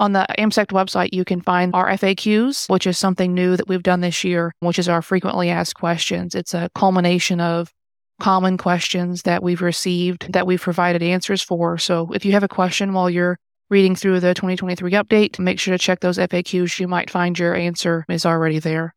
On 0.00 0.12
the 0.12 0.26
AMSECT 0.38 0.68
website, 0.68 1.10
you 1.12 1.24
can 1.24 1.40
find 1.40 1.74
our 1.74 1.88
FAQs, 1.88 2.70
which 2.70 2.86
is 2.86 2.96
something 2.96 3.34
new 3.34 3.56
that 3.56 3.68
we've 3.68 3.82
done 3.82 4.00
this 4.00 4.24
year, 4.24 4.54
which 4.60 4.78
is 4.78 4.88
our 4.88 5.02
frequently 5.02 5.50
asked 5.50 5.74
questions. 5.74 6.34
It's 6.34 6.54
a 6.54 6.70
culmination 6.74 7.40
of 7.40 7.72
common 8.20 8.56
questions 8.56 9.22
that 9.22 9.42
we've 9.42 9.60
received 9.60 10.32
that 10.32 10.46
we've 10.46 10.60
provided 10.60 11.02
answers 11.02 11.42
for. 11.42 11.78
So 11.78 12.10
if 12.12 12.24
you 12.24 12.32
have 12.32 12.42
a 12.42 12.48
question 12.48 12.92
while 12.92 13.10
you're 13.10 13.38
reading 13.70 13.94
through 13.94 14.20
the 14.20 14.34
2023 14.34 14.92
update, 14.92 15.38
make 15.38 15.58
sure 15.58 15.76
to 15.76 15.78
check 15.78 16.00
those 16.00 16.18
FAQs. 16.18 16.78
You 16.80 16.88
might 16.88 17.10
find 17.10 17.38
your 17.38 17.54
answer 17.54 18.04
is 18.08 18.24
already 18.24 18.60
there. 18.60 18.94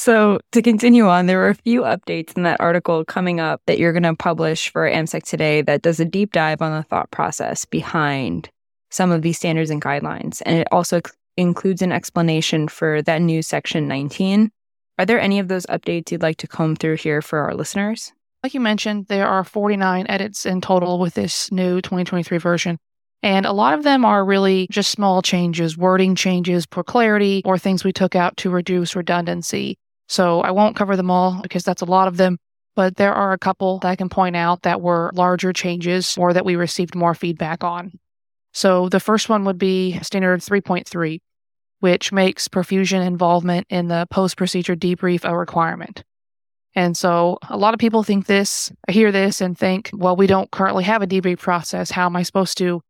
So, 0.00 0.40
to 0.52 0.62
continue 0.62 1.08
on, 1.08 1.26
there 1.26 1.36
were 1.36 1.50
a 1.50 1.54
few 1.54 1.82
updates 1.82 2.34
in 2.34 2.42
that 2.44 2.58
article 2.58 3.04
coming 3.04 3.38
up 3.38 3.60
that 3.66 3.78
you're 3.78 3.92
going 3.92 4.04
to 4.04 4.14
publish 4.14 4.72
for 4.72 4.90
AMSECT 4.90 5.24
today 5.24 5.60
that 5.60 5.82
does 5.82 6.00
a 6.00 6.06
deep 6.06 6.32
dive 6.32 6.62
on 6.62 6.72
the 6.72 6.82
thought 6.82 7.10
process 7.10 7.66
behind 7.66 8.48
some 8.90 9.10
of 9.10 9.20
these 9.20 9.36
standards 9.36 9.68
and 9.68 9.82
guidelines. 9.82 10.40
And 10.46 10.58
it 10.58 10.66
also 10.72 11.02
includes 11.36 11.82
an 11.82 11.92
explanation 11.92 12.66
for 12.66 13.02
that 13.02 13.20
new 13.20 13.42
section 13.42 13.88
19. 13.88 14.50
Are 14.98 15.04
there 15.04 15.20
any 15.20 15.38
of 15.38 15.48
those 15.48 15.66
updates 15.66 16.10
you'd 16.10 16.22
like 16.22 16.38
to 16.38 16.48
comb 16.48 16.76
through 16.76 16.96
here 16.96 17.20
for 17.20 17.40
our 17.40 17.54
listeners? 17.54 18.10
Like 18.42 18.54
you 18.54 18.60
mentioned, 18.60 19.08
there 19.08 19.26
are 19.26 19.44
49 19.44 20.06
edits 20.08 20.46
in 20.46 20.62
total 20.62 20.98
with 20.98 21.12
this 21.12 21.52
new 21.52 21.82
2023 21.82 22.38
version. 22.38 22.78
And 23.22 23.44
a 23.44 23.52
lot 23.52 23.74
of 23.74 23.82
them 23.82 24.06
are 24.06 24.24
really 24.24 24.66
just 24.70 24.92
small 24.92 25.20
changes, 25.20 25.76
wording 25.76 26.14
changes 26.14 26.66
for 26.70 26.82
clarity, 26.82 27.42
or 27.44 27.58
things 27.58 27.84
we 27.84 27.92
took 27.92 28.16
out 28.16 28.38
to 28.38 28.48
reduce 28.48 28.96
redundancy. 28.96 29.76
So 30.10 30.40
I 30.40 30.50
won't 30.50 30.74
cover 30.74 30.96
them 30.96 31.08
all 31.08 31.40
because 31.40 31.62
that's 31.62 31.82
a 31.82 31.86
lot 31.86 32.08
of 32.08 32.16
them, 32.16 32.36
but 32.74 32.96
there 32.96 33.14
are 33.14 33.32
a 33.32 33.38
couple 33.38 33.78
that 33.78 33.88
I 33.88 33.94
can 33.94 34.08
point 34.08 34.34
out 34.34 34.62
that 34.62 34.80
were 34.80 35.12
larger 35.14 35.52
changes 35.52 36.16
or 36.18 36.32
that 36.32 36.44
we 36.44 36.56
received 36.56 36.96
more 36.96 37.14
feedback 37.14 37.62
on. 37.62 37.92
So 38.52 38.88
the 38.88 38.98
first 38.98 39.28
one 39.28 39.44
would 39.44 39.56
be 39.56 40.00
standard 40.00 40.40
3.3, 40.40 41.20
which 41.78 42.10
makes 42.10 42.48
perfusion 42.48 43.06
involvement 43.06 43.68
in 43.70 43.86
the 43.86 44.08
post 44.10 44.36
procedure 44.36 44.74
debrief 44.74 45.24
a 45.24 45.38
requirement. 45.38 46.02
And 46.74 46.96
so 46.96 47.38
a 47.48 47.56
lot 47.56 47.72
of 47.72 47.78
people 47.78 48.02
think 48.02 48.26
this, 48.26 48.72
hear 48.88 49.12
this 49.12 49.40
and 49.40 49.56
think, 49.56 49.90
well, 49.92 50.16
we 50.16 50.26
don't 50.26 50.50
currently 50.50 50.82
have 50.82 51.02
a 51.02 51.06
debrief 51.06 51.38
process. 51.38 51.92
How 51.92 52.06
am 52.06 52.16
I 52.16 52.24
supposed 52.24 52.58
to 52.58 52.82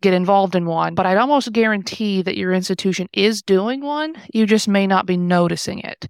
get 0.00 0.14
involved 0.14 0.54
in 0.54 0.64
one? 0.64 0.94
But 0.94 1.06
I'd 1.06 1.16
almost 1.16 1.52
guarantee 1.52 2.22
that 2.22 2.36
your 2.36 2.52
institution 2.52 3.08
is 3.12 3.42
doing 3.42 3.80
one. 3.80 4.14
You 4.32 4.46
just 4.46 4.68
may 4.68 4.86
not 4.86 5.06
be 5.06 5.16
noticing 5.16 5.80
it. 5.80 6.06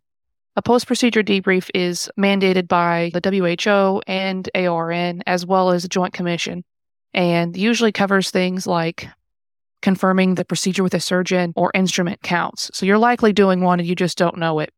A 0.59 0.63
post 0.63 0.89
procedure 0.89 1.23
debrief 1.23 1.71
is 1.73 2.11
mandated 2.19 2.67
by 2.67 3.13
the 3.15 3.21
WHO 3.31 4.03
and 4.09 4.51
ARN, 4.57 5.23
as 5.25 5.47
well 5.47 5.71
as 5.71 5.87
Joint 5.87 6.13
Commission, 6.13 6.65
and 7.15 7.57
usually 7.57 7.93
covers 7.93 8.33
things 8.33 8.67
like 8.67 9.07
confirming 9.83 10.35
the 10.35 10.45
procedure 10.45 10.83
with 10.83 10.95
a 10.95 11.01
surgeon 11.01 11.53
or 11.55 11.71
instrument 11.75 12.23
counts. 12.23 12.73
So 12.75 12.87
you're 12.87 12.99
likely 12.99 13.33
doing 13.33 13.61
one 13.61 13.79
and 13.79 13.89
you 13.89 13.95
just 13.95 14.19
don't 14.19 14.37
know 14.37 14.59
it. 14.59 14.73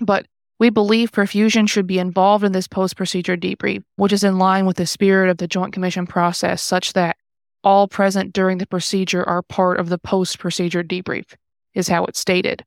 But 0.00 0.26
we 0.58 0.68
believe 0.68 1.12
perfusion 1.12 1.68
should 1.68 1.86
be 1.86 2.00
involved 2.00 2.42
in 2.42 2.50
this 2.50 2.66
post 2.66 2.96
procedure 2.96 3.36
debrief, 3.36 3.84
which 3.94 4.12
is 4.12 4.24
in 4.24 4.38
line 4.38 4.66
with 4.66 4.78
the 4.78 4.86
spirit 4.86 5.30
of 5.30 5.36
the 5.36 5.46
Joint 5.46 5.72
Commission 5.72 6.08
process, 6.08 6.60
such 6.60 6.94
that 6.94 7.16
all 7.62 7.86
present 7.86 8.32
during 8.32 8.58
the 8.58 8.66
procedure 8.66 9.22
are 9.22 9.42
part 9.42 9.78
of 9.78 9.90
the 9.90 9.98
post 9.98 10.40
procedure 10.40 10.82
debrief, 10.82 11.36
is 11.72 11.86
how 11.86 12.04
it's 12.06 12.18
stated. 12.18 12.64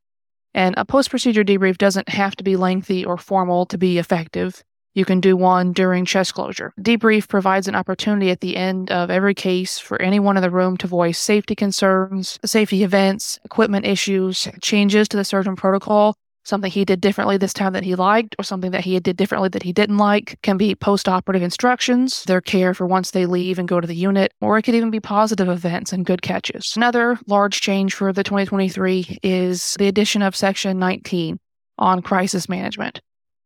And 0.54 0.76
a 0.78 0.86
post 0.86 1.10
procedure 1.10 1.44
debrief 1.44 1.78
doesn't 1.78 2.10
have 2.10 2.36
to 2.38 2.44
be 2.44 2.56
lengthy 2.56 3.06
or 3.06 3.18
formal 3.18 3.66
to 3.68 3.78
be 3.78 3.98
effective. 3.98 4.64
You 4.94 5.06
can 5.06 5.22
do 5.22 5.38
one 5.38 5.72
during 5.72 6.04
chest 6.04 6.34
closure. 6.34 6.74
Debrief 6.80 7.30
provides 7.30 7.70
an 7.70 7.76
opportunity 7.76 8.30
at 8.30 8.42
the 8.42 8.58
end 8.58 8.92
of 8.92 9.10
every 9.10 9.34
case 9.34 9.80
for 9.80 10.02
anyone 10.02 10.36
in 10.36 10.44
the 10.44 10.50
room 10.50 10.76
to 10.78 10.88
voice 10.88 11.18
safety 11.18 11.56
concerns, 11.56 12.38
safety 12.44 12.84
events, 12.84 13.40
equipment 13.46 13.86
issues, 13.86 14.50
changes 14.62 15.08
to 15.08 15.18
the 15.18 15.24
surgeon 15.24 15.56
protocol, 15.56 16.16
something 16.44 16.72
he 16.72 16.86
did 16.86 17.02
differently 17.02 17.38
this 17.38 17.54
time 17.54 17.74
that 17.74 17.84
he 17.84 17.96
liked 17.96 18.36
or 18.40 18.44
something 18.44 18.72
that 18.72 18.84
he 18.84 19.00
did 19.00 19.18
differently 19.18 19.50
that 19.50 19.64
he 19.64 19.72
didn't 19.72 19.98
like 19.98 20.40
can 20.42 20.58
be 20.58 20.74
post-operative 20.74 21.44
instructions 21.44 22.24
their 22.24 22.42
care 22.42 22.74
for 22.74 22.88
once 22.88 23.12
they 23.12 23.26
leave 23.26 23.60
and 23.60 23.68
go 23.68 23.80
to 23.80 23.88
the 23.88 23.96
unit 23.96 24.34
or 24.42 24.58
it 24.58 24.64
could 24.64 24.76
even 24.76 24.90
be 24.90 25.00
positive 25.00 25.48
events 25.48 25.94
and 25.94 26.06
good 26.06 26.22
catches. 26.22 26.74
Another 26.76 27.20
large 27.28 27.62
change 27.62 27.94
for 27.94 28.12
the 28.12 28.24
2023 28.24 29.20
is 29.24 29.76
the 29.78 29.88
addition 29.88 30.22
of 30.22 30.36
section 30.36 30.80
19 30.80 31.40
on 31.78 32.02
crisis 32.02 32.50
management 32.50 33.02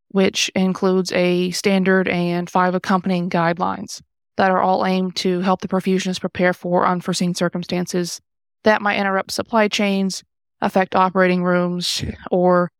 which 0.08 0.50
includes 0.54 1.12
a 1.12 1.50
standard 1.50 2.08
and 2.08 2.48
five 2.48 2.74
accompanying 2.74 3.28
guidelines 3.28 4.00
that 4.36 4.50
are 4.50 4.60
all 4.60 4.86
aimed 4.86 5.16
to 5.16 5.40
help 5.40 5.60
the 5.60 5.68
perfusionist 5.68 6.20
prepare 6.20 6.52
for 6.52 6.86
unforeseen 6.86 7.34
circumstances 7.34 8.20
that 8.64 8.82
might 8.82 8.98
interrupt 8.98 9.30
supply 9.30 9.68
chains 9.68 10.22
affect 10.60 10.94
operating 10.94 11.44
rooms 11.44 12.04
or 12.30 12.70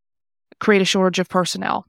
create 0.61 0.83
a 0.83 0.87
shortage 0.87 1.19
of 1.19 1.29
personnel. 1.29 1.87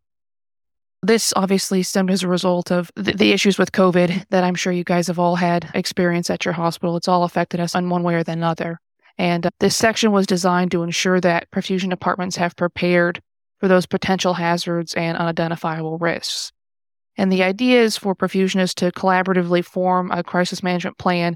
This 1.04 1.32
obviously 1.36 1.84
stemmed 1.84 2.12
as 2.12 2.24
a 2.24 2.28
result 2.28 2.72
of 2.72 2.92
the, 2.96 3.14
the, 3.14 3.32
issues 3.32 3.58
with 3.58 3.72
COVID 3.72 4.26
that 4.30 4.44
I'm 4.44 4.56
sure 4.56 4.74
you 4.74 4.84
guys 4.84 5.08
have 5.08 5.20
all 5.20 5.36
had 5.36 5.70
experience 5.74 6.30
at 6.30 6.44
your 6.44 6.54
hospital. 6.54 6.98
It's 6.98 7.08
all 7.08 7.24
affected 7.24 7.60
us 7.60 7.76
in 7.76 7.90
one 7.90 8.04
way 8.04 8.16
or 8.16 8.24
the 8.24 8.40
other. 8.40 8.80
And 9.18 9.46
uh, 9.46 9.52
this 9.60 9.76
section 9.76 10.12
was 10.12 10.28
designed 10.28 10.72
to 10.72 10.84
ensure 10.84 11.22
that 11.22 11.50
perfusion 11.52 11.90
departments 11.90 12.36
have 12.38 12.56
prepared 12.56 13.22
for 13.60 13.68
those 13.68 13.86
potential 13.86 14.34
hazards 14.34 14.94
and 14.96 15.18
unidentifiable 15.18 15.98
risks. 15.98 16.52
And 17.18 17.32
the 17.32 17.44
idea 17.44 17.82
is 17.82 17.98
for 17.98 18.16
perfusionists 18.16 18.76
to 18.76 18.92
collaboratively 18.92 19.66
form 19.66 20.12
a 20.12 20.24
crisis 20.24 20.62
management 20.62 20.98
plan 20.98 21.36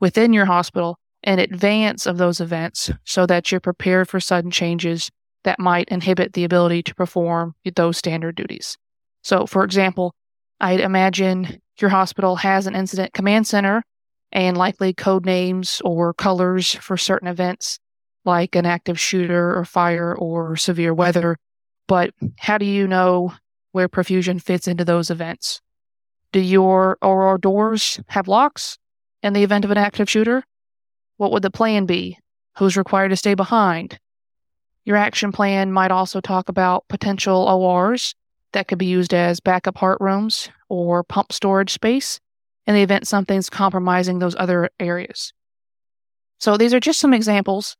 within 0.00 0.32
your 0.32 0.44
hospital 0.44 0.98
in 1.22 1.38
advance 1.38 2.06
of 2.06 2.18
those 2.18 2.40
events 2.40 2.90
so 3.04 3.24
that 3.26 3.50
you're 3.50 3.60
prepared 3.60 4.08
for 4.08 4.20
sudden 4.20 4.50
changes 4.50 5.10
that 5.44 5.58
might 5.58 5.88
inhibit 5.88 6.32
the 6.32 6.44
ability 6.44 6.82
to 6.84 6.94
perform 6.94 7.54
those 7.74 7.98
standard 7.98 8.36
duties. 8.36 8.76
So, 9.22 9.46
for 9.46 9.64
example, 9.64 10.14
I'd 10.60 10.80
imagine 10.80 11.60
your 11.80 11.90
hospital 11.90 12.36
has 12.36 12.66
an 12.66 12.76
incident 12.76 13.12
command 13.12 13.46
center 13.46 13.82
and 14.30 14.56
likely 14.56 14.92
code 14.94 15.26
names 15.26 15.82
or 15.84 16.14
colors 16.14 16.74
for 16.74 16.96
certain 16.96 17.28
events 17.28 17.78
like 18.24 18.54
an 18.54 18.66
active 18.66 18.98
shooter 19.00 19.56
or 19.56 19.64
fire 19.64 20.14
or 20.14 20.56
severe 20.56 20.94
weather. 20.94 21.36
But 21.88 22.14
how 22.38 22.58
do 22.58 22.64
you 22.64 22.86
know 22.86 23.34
where 23.72 23.88
perfusion 23.88 24.40
fits 24.40 24.68
into 24.68 24.84
those 24.84 25.10
events? 25.10 25.60
Do 26.30 26.40
your 26.40 26.96
OR 27.02 27.22
our 27.24 27.38
doors 27.38 28.00
have 28.08 28.28
locks 28.28 28.78
in 29.22 29.32
the 29.32 29.42
event 29.42 29.64
of 29.64 29.70
an 29.70 29.78
active 29.78 30.08
shooter? 30.08 30.44
What 31.16 31.32
would 31.32 31.42
the 31.42 31.50
plan 31.50 31.86
be? 31.86 32.18
Who's 32.58 32.76
required 32.76 33.08
to 33.08 33.16
stay 33.16 33.34
behind? 33.34 33.98
Your 34.84 34.96
action 34.96 35.30
plan 35.32 35.72
might 35.72 35.90
also 35.90 36.20
talk 36.20 36.48
about 36.48 36.88
potential 36.88 37.48
ORs 37.48 38.14
that 38.52 38.68
could 38.68 38.78
be 38.78 38.86
used 38.86 39.14
as 39.14 39.40
backup 39.40 39.78
heart 39.78 39.98
rooms 40.00 40.50
or 40.68 41.04
pump 41.04 41.32
storage 41.32 41.72
space. 41.72 42.20
in 42.64 42.74
the 42.74 42.82
event 42.82 43.08
something's 43.08 43.50
compromising 43.50 44.20
those 44.20 44.36
other 44.38 44.70
areas. 44.78 45.32
So 46.38 46.56
these 46.56 46.72
are 46.72 46.80
just 46.80 47.00
some 47.00 47.12
examples, 47.12 47.76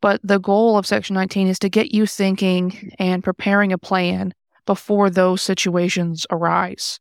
but 0.00 0.20
the 0.22 0.38
goal 0.38 0.78
of 0.78 0.86
Section 0.86 1.14
19 1.14 1.48
is 1.48 1.58
to 1.60 1.68
get 1.68 1.92
you 1.92 2.06
thinking 2.06 2.92
and 2.98 3.24
preparing 3.24 3.72
a 3.72 3.78
plan 3.78 4.32
before 4.66 5.10
those 5.10 5.42
situations 5.42 6.26
arise. 6.30 7.00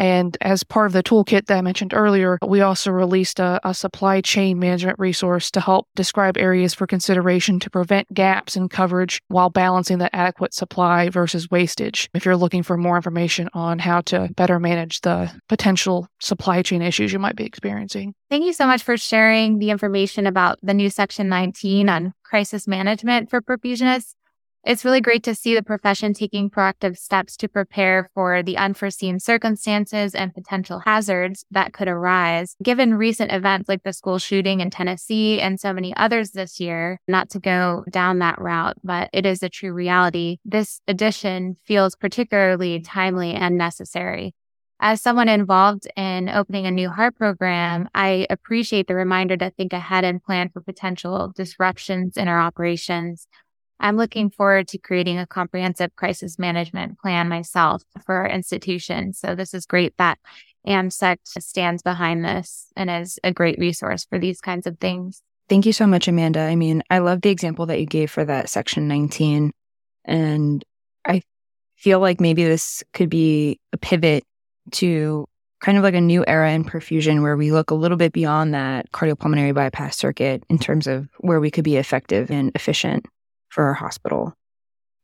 And 0.00 0.34
as 0.40 0.64
part 0.64 0.86
of 0.86 0.94
the 0.94 1.02
toolkit 1.02 1.44
that 1.46 1.58
I 1.58 1.60
mentioned 1.60 1.92
earlier, 1.92 2.38
we 2.44 2.62
also 2.62 2.90
released 2.90 3.38
a, 3.38 3.60
a, 3.62 3.74
supply 3.74 4.22
chain 4.22 4.58
management 4.58 4.98
resource 4.98 5.50
to 5.50 5.60
help 5.60 5.88
describe 5.94 6.38
areas 6.38 6.72
for 6.72 6.86
consideration 6.86 7.60
to 7.60 7.68
prevent 7.68 8.12
gaps 8.14 8.56
in 8.56 8.70
coverage 8.70 9.20
while 9.28 9.50
balancing 9.50 9.98
the 9.98 10.14
adequate 10.16 10.54
supply 10.54 11.10
versus 11.10 11.50
wastage. 11.50 12.08
If 12.14 12.24
you're 12.24 12.36
looking 12.36 12.62
for 12.62 12.78
more 12.78 12.96
information 12.96 13.50
on 13.52 13.78
how 13.78 14.00
to 14.02 14.30
better 14.36 14.58
manage 14.58 15.02
the 15.02 15.30
potential 15.50 16.08
supply 16.18 16.62
chain 16.62 16.80
issues 16.80 17.12
you 17.12 17.18
might 17.18 17.36
be 17.36 17.44
experiencing. 17.44 18.14
Thank 18.30 18.46
you 18.46 18.54
so 18.54 18.66
much 18.66 18.82
for 18.82 18.96
sharing 18.96 19.58
the 19.58 19.68
information 19.68 20.26
about 20.26 20.58
the 20.62 20.72
new 20.72 20.88
Section 20.88 21.28
19 21.28 21.90
on 21.90 22.14
crisis 22.24 22.66
management 22.66 23.28
for 23.28 23.42
perfusionists. 23.42 24.14
It's 24.62 24.84
really 24.84 25.00
great 25.00 25.22
to 25.22 25.34
see 25.34 25.54
the 25.54 25.62
profession 25.62 26.12
taking 26.12 26.50
proactive 26.50 26.98
steps 26.98 27.34
to 27.38 27.48
prepare 27.48 28.10
for 28.12 28.42
the 28.42 28.58
unforeseen 28.58 29.18
circumstances 29.18 30.14
and 30.14 30.34
potential 30.34 30.80
hazards 30.80 31.46
that 31.50 31.72
could 31.72 31.88
arise. 31.88 32.56
Given 32.62 32.92
recent 32.94 33.32
events 33.32 33.70
like 33.70 33.84
the 33.84 33.94
school 33.94 34.18
shooting 34.18 34.60
in 34.60 34.68
Tennessee 34.68 35.40
and 35.40 35.58
so 35.58 35.72
many 35.72 35.96
others 35.96 36.32
this 36.32 36.60
year, 36.60 37.00
not 37.08 37.30
to 37.30 37.40
go 37.40 37.84
down 37.90 38.18
that 38.18 38.38
route, 38.38 38.76
but 38.84 39.08
it 39.14 39.24
is 39.24 39.42
a 39.42 39.48
true 39.48 39.72
reality. 39.72 40.36
This 40.44 40.82
edition 40.86 41.56
feels 41.64 41.96
particularly 41.96 42.80
timely 42.80 43.32
and 43.32 43.56
necessary. 43.56 44.34
As 44.78 45.00
someone 45.00 45.28
involved 45.28 45.86
in 45.96 46.28
opening 46.28 46.66
a 46.66 46.70
new 46.70 46.90
heart 46.90 47.16
program, 47.16 47.88
I 47.94 48.26
appreciate 48.28 48.88
the 48.88 48.94
reminder 48.94 49.38
to 49.38 49.50
think 49.50 49.72
ahead 49.72 50.04
and 50.04 50.22
plan 50.22 50.50
for 50.50 50.60
potential 50.60 51.32
disruptions 51.34 52.18
in 52.18 52.28
our 52.28 52.40
operations. 52.40 53.26
I'm 53.80 53.96
looking 53.96 54.30
forward 54.30 54.68
to 54.68 54.78
creating 54.78 55.18
a 55.18 55.26
comprehensive 55.26 55.96
crisis 55.96 56.38
management 56.38 56.98
plan 56.98 57.28
myself 57.28 57.82
for 58.04 58.14
our 58.14 58.28
institution. 58.28 59.14
So 59.14 59.34
this 59.34 59.54
is 59.54 59.64
great 59.66 59.96
that 59.96 60.18
AMSECT 60.66 61.42
stands 61.42 61.82
behind 61.82 62.24
this 62.24 62.66
and 62.76 62.90
is 62.90 63.18
a 63.24 63.32
great 63.32 63.58
resource 63.58 64.04
for 64.04 64.18
these 64.18 64.40
kinds 64.40 64.66
of 64.66 64.78
things. 64.78 65.22
Thank 65.48 65.66
you 65.66 65.72
so 65.72 65.86
much, 65.86 66.06
Amanda. 66.06 66.40
I 66.40 66.54
mean, 66.54 66.82
I 66.90 66.98
love 66.98 67.22
the 67.22 67.30
example 67.30 67.66
that 67.66 67.80
you 67.80 67.86
gave 67.86 68.10
for 68.10 68.24
that 68.24 68.50
section 68.50 68.86
19. 68.86 69.50
And 70.04 70.62
I 71.04 71.22
feel 71.76 72.00
like 72.00 72.20
maybe 72.20 72.44
this 72.44 72.84
could 72.92 73.08
be 73.08 73.58
a 73.72 73.78
pivot 73.78 74.22
to 74.72 75.26
kind 75.60 75.76
of 75.76 75.84
like 75.84 75.94
a 75.94 76.00
new 76.00 76.24
era 76.26 76.52
in 76.52 76.64
perfusion 76.64 77.22
where 77.22 77.36
we 77.36 77.50
look 77.50 77.70
a 77.70 77.74
little 77.74 77.96
bit 77.96 78.12
beyond 78.12 78.54
that 78.54 78.92
cardiopulmonary 78.92 79.54
bypass 79.54 79.96
circuit 79.96 80.44
in 80.48 80.58
terms 80.58 80.86
of 80.86 81.08
where 81.18 81.40
we 81.40 81.50
could 81.50 81.64
be 81.64 81.76
effective 81.76 82.30
and 82.30 82.52
efficient 82.54 83.06
for 83.50 83.64
our 83.64 83.74
hospital. 83.74 84.34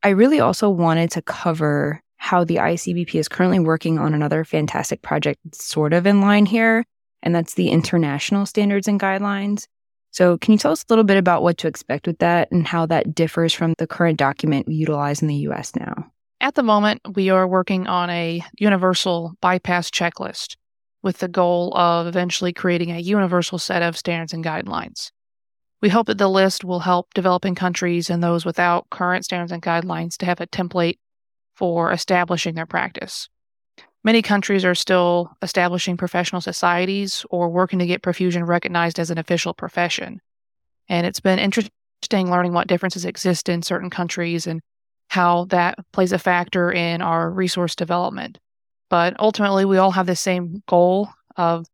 I 0.03 0.11
really 0.11 0.41
also 0.41 0.71
wanted 0.71 1.11
to 1.13 1.23
cover 1.23 2.01
how 2.17 2.45
the 2.45 2.57
ICEBP 2.57 3.15
is 3.15 3.29
currently 3.29 3.59
working 3.59 3.99
on 3.99 4.15
another 4.15 4.45
fantastic 4.45 5.03
project 5.03 5.39
sort 5.55 5.93
of 5.93 6.07
in 6.07 6.21
line 6.21 6.47
here, 6.47 6.85
and 7.23 7.35
that's 7.35 7.55
the 7.55 7.69
international 7.69 8.47
standards 8.47 8.89
and 8.89 8.99
guidelines. 8.99 9.67
So, 10.13 10.39
can 10.39 10.53
you 10.53 10.59
tell 10.59 10.73
us 10.73 10.83
a 10.83 10.93
little 10.93 11.05
bit 11.05 11.19
about 11.19 11.43
what 11.43 11.59
to 11.59 11.69
expect 11.69 12.07
with 12.07 12.19
that 12.19 12.51
and 12.51 12.67
how 12.67 12.87
that 12.87 13.15
differs 13.15 13.53
from 13.53 13.75
the 13.77 13.87
current 13.87 14.19
document 14.19 14.67
we 14.67 14.75
utilize 14.75 15.21
in 15.21 15.29
the 15.29 15.35
US 15.49 15.77
now? 15.77 16.11
At 16.41 16.55
the 16.55 16.63
moment, 16.63 17.03
we 17.15 17.31
are 17.31 17.47
working 17.47 17.87
on 17.87 18.09
a 18.11 18.43
universal 18.59 19.35
bypass 19.41 19.91
checklist 19.91 20.57
with 21.03 21.19
the 21.19 21.29
goal 21.29 21.77
of 21.77 22.07
eventually 22.07 22.53
creating 22.53 22.93
a 22.93 22.99
universal 22.99 23.59
set 23.59 23.83
of 23.83 23.97
standards 23.97 24.33
and 24.33 24.45
guidelines. 24.45 25.11
We 25.83 25.89
hope 25.91 26.07
that 26.07 26.19
the 26.19 26.29
list 26.29 26.65
will 26.65 26.81
help 26.81 27.13
developing 27.15 27.55
countries 27.55 28.09
and 28.09 28.23
those 28.23 28.45
without 28.45 28.89
current 28.91 29.25
standards 29.25 29.53
and 29.53 29.63
guidelines 29.63 30.17
to 30.19 30.27
have 30.27 30.41
a 30.41 30.47
template 30.47 30.99
for 31.55 31.93
establishing 31.93 32.55
their 32.55 32.67
practice. 32.67 33.29
Many 34.03 34.23
countries 34.23 34.65
are 34.65 34.75
still 34.75 35.33
establishing 35.43 35.97
professional 35.97 36.41
societies 36.41 37.27
or 37.29 37.49
working 37.49 37.81
to 37.81 37.87
get 37.87 38.03
perfusion 38.03 38.47
recognized 38.47 38.99
as 38.99 39.11
an 39.11 39.19
official 39.19 39.53
profession. 39.53 40.21
And 40.89 41.07
it's 41.07 41.21
been 41.21 41.39
interesting 41.39 42.31
learning 42.31 42.53
what 42.53 42.69
differences 42.69 43.05
exist 43.05 43.49
in 43.49 43.63
certain 43.63 43.91
countries 43.91 44.47
and 44.47 44.61
how 45.09 45.47
that 45.47 45.79
plays 45.93 46.13
a 46.13 46.19
factor 46.19 46.71
in 46.71 47.03
our 47.03 47.31
resource 47.31 47.75
development. 47.75 48.39
But 48.89 49.19
ultimately, 49.19 49.65
we 49.65 49.79
all 49.79 49.91
have 49.91 50.07
the 50.07 50.17
same 50.17 50.63
goal 50.69 51.09
of 51.37 51.67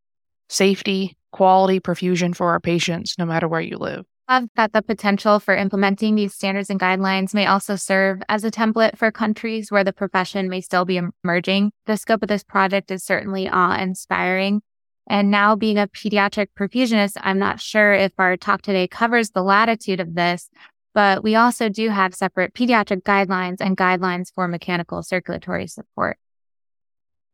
safety 0.49 1.17
quality 1.33 1.81
perfusion 1.81 2.35
for 2.35 2.51
our 2.51 2.61
patients, 2.61 3.17
no 3.19 3.27
matter 3.27 3.49
where 3.49 3.61
you 3.61 3.77
live. 3.77 4.05
Love 4.31 4.45
that 4.55 4.73
the 4.73 4.83
potential 4.83 5.41
for 5.41 5.55
implementing 5.55 6.15
these 6.15 6.33
standards 6.33 6.71
and 6.71 6.79
guidelines 6.79 7.35
may 7.35 7.47
also 7.47 7.75
serve 7.75 8.23
as 8.29 8.45
a 8.45 8.51
template 8.51 8.97
for 8.97 9.11
countries 9.11 9.71
where 9.71 9.85
the 9.85 9.93
profession 9.93 10.49
may 10.49 10.61
still 10.61 10.85
be 10.85 11.01
emerging. 11.25 11.73
The 11.87 11.97
scope 11.97 12.23
of 12.23 12.29
this 12.29 12.45
project 12.45 12.91
is 12.91 13.05
certainly 13.05 13.49
awe 13.49 13.77
inspiring. 13.77 14.63
And 15.09 15.31
now, 15.33 15.57
being 15.57 15.79
a 15.79 15.89
pediatric 15.89 16.47
perfusionist, 16.57 17.17
I'm 17.21 17.39
not 17.39 17.61
sure 17.61 17.93
if 17.93 18.13
our 18.19 18.37
talk 18.37 18.63
today 18.63 18.87
covers 18.87 19.31
the 19.31 19.43
latitude 19.43 19.99
of 19.99 20.15
this, 20.15 20.49
but 20.95 21.25
we 21.25 21.35
also 21.35 21.69
do 21.69 21.89
have 21.89 22.15
separate 22.15 22.55
pediatric 22.55 23.03
guidelines 23.03 23.57
and 23.61 23.77
guidelines 23.77 24.33
for 24.33 24.47
mechanical 24.47 25.03
circulatory 25.03 25.67
support. 25.67 26.19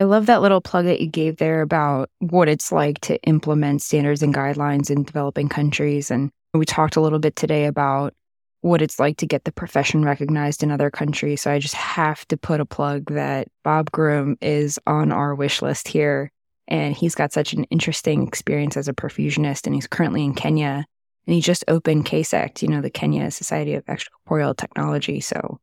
I 0.00 0.04
love 0.04 0.26
that 0.26 0.42
little 0.42 0.60
plug 0.60 0.84
that 0.84 1.00
you 1.00 1.08
gave 1.08 1.38
there 1.38 1.60
about 1.60 2.08
what 2.20 2.48
it's 2.48 2.70
like 2.70 3.00
to 3.00 3.20
implement 3.24 3.82
standards 3.82 4.22
and 4.22 4.32
guidelines 4.32 4.90
in 4.90 5.02
developing 5.02 5.48
countries. 5.48 6.08
And 6.10 6.30
we 6.54 6.64
talked 6.64 6.94
a 6.94 7.00
little 7.00 7.18
bit 7.18 7.34
today 7.34 7.64
about 7.64 8.14
what 8.60 8.80
it's 8.80 9.00
like 9.00 9.16
to 9.16 9.26
get 9.26 9.44
the 9.44 9.52
profession 9.52 10.04
recognized 10.04 10.62
in 10.62 10.70
other 10.70 10.90
countries. 10.90 11.42
So 11.42 11.50
I 11.50 11.58
just 11.58 11.74
have 11.74 12.26
to 12.28 12.36
put 12.36 12.60
a 12.60 12.64
plug 12.64 13.12
that 13.12 13.48
Bob 13.64 13.90
Groom 13.90 14.36
is 14.40 14.78
on 14.86 15.10
our 15.10 15.34
wish 15.34 15.62
list 15.62 15.88
here. 15.88 16.30
And 16.68 16.94
he's 16.94 17.14
got 17.14 17.32
such 17.32 17.52
an 17.52 17.64
interesting 17.64 18.26
experience 18.26 18.76
as 18.76 18.88
a 18.88 18.92
perfusionist, 18.92 19.66
and 19.66 19.74
he's 19.74 19.86
currently 19.86 20.22
in 20.22 20.34
Kenya. 20.34 20.84
And 21.26 21.34
he 21.34 21.40
just 21.40 21.64
opened 21.66 22.04
KSECT, 22.04 22.62
you 22.62 22.68
know, 22.68 22.82
the 22.82 22.90
Kenya 22.90 23.30
Society 23.30 23.74
of 23.74 23.84
Extracorporeal 23.86 24.56
Technology. 24.56 25.20
So 25.20 25.58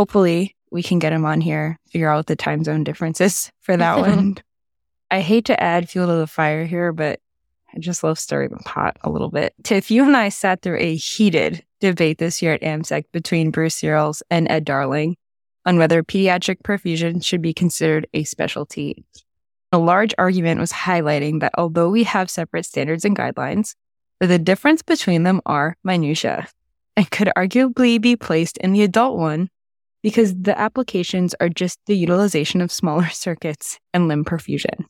hopefully 0.00 0.56
we 0.70 0.82
can 0.82 0.98
get 0.98 1.12
him 1.12 1.26
on 1.26 1.42
here, 1.42 1.76
figure 1.90 2.08
out 2.08 2.24
the 2.24 2.34
time 2.34 2.64
zone 2.64 2.82
differences 2.84 3.52
for 3.60 3.76
that 3.76 3.98
one. 3.98 4.34
I 5.10 5.20
hate 5.20 5.44
to 5.46 5.62
add 5.62 5.90
fuel 5.90 6.06
to 6.06 6.14
the 6.14 6.26
fire 6.26 6.64
here, 6.64 6.90
but 6.90 7.20
I 7.74 7.80
just 7.80 8.02
love 8.02 8.18
stirring 8.18 8.48
the 8.48 8.62
pot 8.64 8.96
a 9.02 9.10
little 9.10 9.28
bit. 9.28 9.52
Tiff, 9.62 9.90
you 9.90 10.04
and 10.04 10.16
I 10.16 10.30
sat 10.30 10.62
through 10.62 10.78
a 10.78 10.96
heated 10.96 11.62
debate 11.80 12.16
this 12.16 12.40
year 12.40 12.54
at 12.54 12.62
AMSECT 12.62 13.12
between 13.12 13.50
Bruce 13.50 13.74
Searles 13.74 14.22
and 14.30 14.50
Ed 14.50 14.64
Darling 14.64 15.16
on 15.66 15.76
whether 15.76 16.02
pediatric 16.02 16.62
perfusion 16.62 17.22
should 17.22 17.42
be 17.42 17.52
considered 17.52 18.06
a 18.14 18.24
specialty. 18.24 19.04
A 19.70 19.78
large 19.78 20.14
argument 20.16 20.60
was 20.60 20.72
highlighting 20.72 21.40
that 21.40 21.52
although 21.58 21.90
we 21.90 22.04
have 22.04 22.30
separate 22.30 22.64
standards 22.64 23.04
and 23.04 23.14
guidelines, 23.14 23.74
the 24.18 24.38
difference 24.38 24.80
between 24.80 25.24
them 25.24 25.42
are 25.44 25.76
minutia 25.84 26.48
and 26.96 27.10
could 27.10 27.30
arguably 27.36 28.00
be 28.00 28.16
placed 28.16 28.56
in 28.58 28.72
the 28.72 28.82
adult 28.82 29.18
one 29.18 29.50
because 30.02 30.34
the 30.34 30.58
applications 30.58 31.34
are 31.40 31.48
just 31.48 31.78
the 31.86 31.96
utilization 31.96 32.60
of 32.60 32.72
smaller 32.72 33.08
circuits 33.12 33.78
and 33.92 34.08
limb 34.08 34.24
perfusion. 34.24 34.84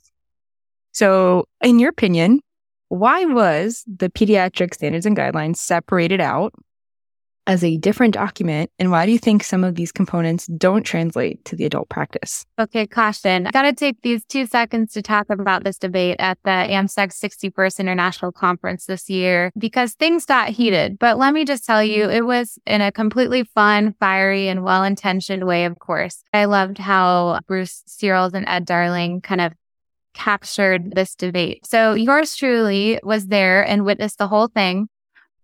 So, 0.92 1.44
in 1.62 1.78
your 1.78 1.90
opinion, 1.90 2.40
why 2.88 3.24
was 3.24 3.84
the 3.86 4.10
pediatric 4.10 4.74
standards 4.74 5.06
and 5.06 5.16
guidelines 5.16 5.56
separated 5.56 6.20
out 6.20 6.52
as 7.50 7.64
a 7.64 7.76
different 7.78 8.14
document? 8.14 8.70
And 8.78 8.92
why 8.92 9.06
do 9.06 9.12
you 9.12 9.18
think 9.18 9.42
some 9.42 9.64
of 9.64 9.74
these 9.74 9.90
components 9.90 10.46
don't 10.46 10.84
translate 10.84 11.44
to 11.46 11.56
the 11.56 11.64
adult 11.64 11.88
practice? 11.88 12.46
Okay, 12.60 12.86
caution. 12.86 13.48
I 13.48 13.50
got 13.50 13.62
to 13.62 13.72
take 13.72 14.00
these 14.02 14.24
two 14.24 14.46
seconds 14.46 14.92
to 14.92 15.02
talk 15.02 15.28
about 15.30 15.64
this 15.64 15.76
debate 15.76 16.16
at 16.20 16.38
the 16.44 16.50
AMSECT 16.50 17.12
61st 17.12 17.80
International 17.80 18.30
Conference 18.30 18.86
this 18.86 19.10
year 19.10 19.50
because 19.58 19.94
things 19.94 20.24
got 20.24 20.50
heated. 20.50 20.96
But 20.98 21.18
let 21.18 21.34
me 21.34 21.44
just 21.44 21.64
tell 21.64 21.82
you, 21.82 22.08
it 22.08 22.24
was 22.24 22.56
in 22.66 22.82
a 22.82 22.92
completely 22.92 23.42
fun, 23.42 23.94
fiery, 23.98 24.48
and 24.48 24.62
well 24.62 24.84
intentioned 24.84 25.44
way, 25.44 25.64
of 25.64 25.76
course. 25.80 26.22
I 26.32 26.44
loved 26.44 26.78
how 26.78 27.40
Bruce 27.48 27.82
Searles 27.86 28.32
and 28.32 28.48
Ed 28.48 28.64
Darling 28.64 29.22
kind 29.22 29.40
of 29.40 29.52
captured 30.14 30.94
this 30.94 31.16
debate. 31.16 31.66
So 31.66 31.94
yours 31.94 32.36
truly 32.36 33.00
was 33.02 33.26
there 33.26 33.66
and 33.66 33.84
witnessed 33.84 34.18
the 34.18 34.28
whole 34.28 34.48
thing. 34.48 34.88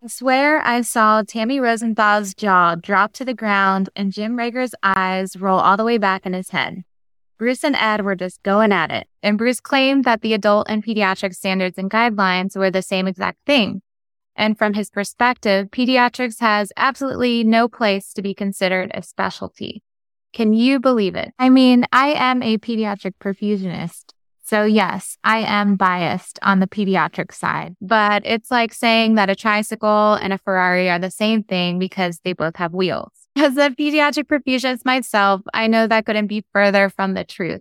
I 0.06 0.08
swear 0.08 0.64
I 0.64 0.82
saw 0.82 1.24
Tammy 1.24 1.58
Rosenthal's 1.58 2.32
jaw 2.32 2.76
drop 2.76 3.12
to 3.14 3.24
the 3.24 3.34
ground 3.34 3.90
and 3.96 4.12
Jim 4.12 4.36
Reagor's 4.36 4.72
eyes 4.84 5.36
roll 5.36 5.58
all 5.58 5.76
the 5.76 5.82
way 5.82 5.98
back 5.98 6.24
in 6.24 6.32
his 6.32 6.50
head. 6.50 6.84
Bruce 7.40 7.64
and 7.64 7.74
Ed 7.74 8.04
were 8.04 8.14
just 8.14 8.40
going 8.44 8.70
at 8.70 8.92
it, 8.92 9.08
and 9.24 9.36
Bruce 9.36 9.58
claimed 9.58 10.04
that 10.04 10.20
the 10.20 10.32
adult 10.32 10.68
and 10.70 10.84
pediatric 10.84 11.34
standards 11.34 11.76
and 11.76 11.90
guidelines 11.90 12.56
were 12.56 12.70
the 12.70 12.82
same 12.82 13.08
exact 13.08 13.38
thing. 13.46 13.82
And 14.36 14.56
from 14.56 14.74
his 14.74 14.90
perspective, 14.90 15.72
pediatrics 15.72 16.38
has 16.38 16.70
absolutely 16.76 17.42
no 17.42 17.66
place 17.66 18.12
to 18.12 18.22
be 18.22 18.32
considered 18.32 18.92
a 18.94 19.02
specialty. 19.02 19.82
Can 20.32 20.52
you 20.52 20.78
believe 20.78 21.16
it? 21.16 21.32
I 21.36 21.48
mean, 21.48 21.84
I 21.92 22.10
am 22.10 22.44
a 22.44 22.58
pediatric 22.58 23.14
perfusionist, 23.20 24.12
So, 24.46 24.62
yes, 24.62 25.18
I 25.24 25.38
am 25.38 25.74
biased 25.74 26.38
on 26.40 26.60
the 26.60 26.68
pediatric 26.68 27.34
side, 27.34 27.74
but 27.80 28.22
it's 28.24 28.48
like 28.48 28.72
saying 28.72 29.16
that 29.16 29.28
a 29.28 29.34
tricycle 29.34 30.14
and 30.14 30.32
a 30.32 30.38
Ferrari 30.38 30.88
are 30.88 31.00
the 31.00 31.10
same 31.10 31.42
thing 31.42 31.80
because 31.80 32.20
they 32.20 32.32
both 32.32 32.54
have 32.54 32.72
wheels. 32.72 33.10
As 33.36 33.56
a 33.56 33.70
pediatric 33.70 34.28
perfusionist 34.28 34.84
myself, 34.84 35.40
I 35.52 35.66
know 35.66 35.88
that 35.88 36.06
couldn't 36.06 36.28
be 36.28 36.44
further 36.52 36.88
from 36.88 37.14
the 37.14 37.24
truth. 37.24 37.60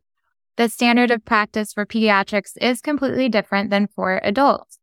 The 0.57 0.69
standard 0.69 1.09
of 1.09 1.25
practice 1.25 1.73
for 1.73 1.87
pediatrics 1.87 2.51
is 2.61 2.81
completely 2.81 3.29
different 3.29 3.71
than 3.71 3.87
for 3.87 4.21
adults, 4.23 4.77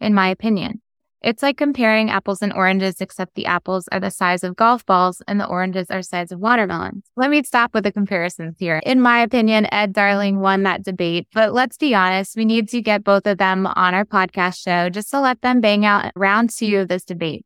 in 0.00 0.14
my 0.14 0.28
opinion. 0.28 0.82
It's 1.22 1.42
like 1.42 1.58
comparing 1.58 2.10
apples 2.10 2.40
and 2.40 2.50
oranges, 2.52 3.00
except 3.00 3.34
the 3.34 3.44
apples 3.44 3.86
are 3.92 4.00
the 4.00 4.10
size 4.10 4.42
of 4.42 4.56
golf 4.56 4.86
balls 4.86 5.20
and 5.28 5.38
the 5.38 5.46
oranges 5.46 5.90
are 5.90 6.00
size 6.00 6.32
of 6.32 6.40
watermelons. 6.40 7.04
Let 7.14 7.28
me 7.28 7.42
stop 7.42 7.74
with 7.74 7.84
the 7.84 7.92
comparisons 7.92 8.56
here. 8.58 8.80
In 8.86 9.02
my 9.02 9.20
opinion, 9.20 9.66
Ed 9.70 9.92
Darling 9.92 10.40
won 10.40 10.62
that 10.62 10.82
debate, 10.82 11.28
but 11.34 11.52
let's 11.52 11.76
be 11.76 11.94
honest, 11.94 12.36
we 12.36 12.46
need 12.46 12.70
to 12.70 12.80
get 12.80 13.04
both 13.04 13.26
of 13.26 13.36
them 13.36 13.66
on 13.66 13.94
our 13.94 14.06
podcast 14.06 14.62
show 14.62 14.88
just 14.88 15.10
to 15.10 15.20
let 15.20 15.42
them 15.42 15.60
bang 15.60 15.84
out 15.84 16.10
round 16.16 16.48
two 16.48 16.78
of 16.78 16.88
this 16.88 17.04
debate. 17.04 17.44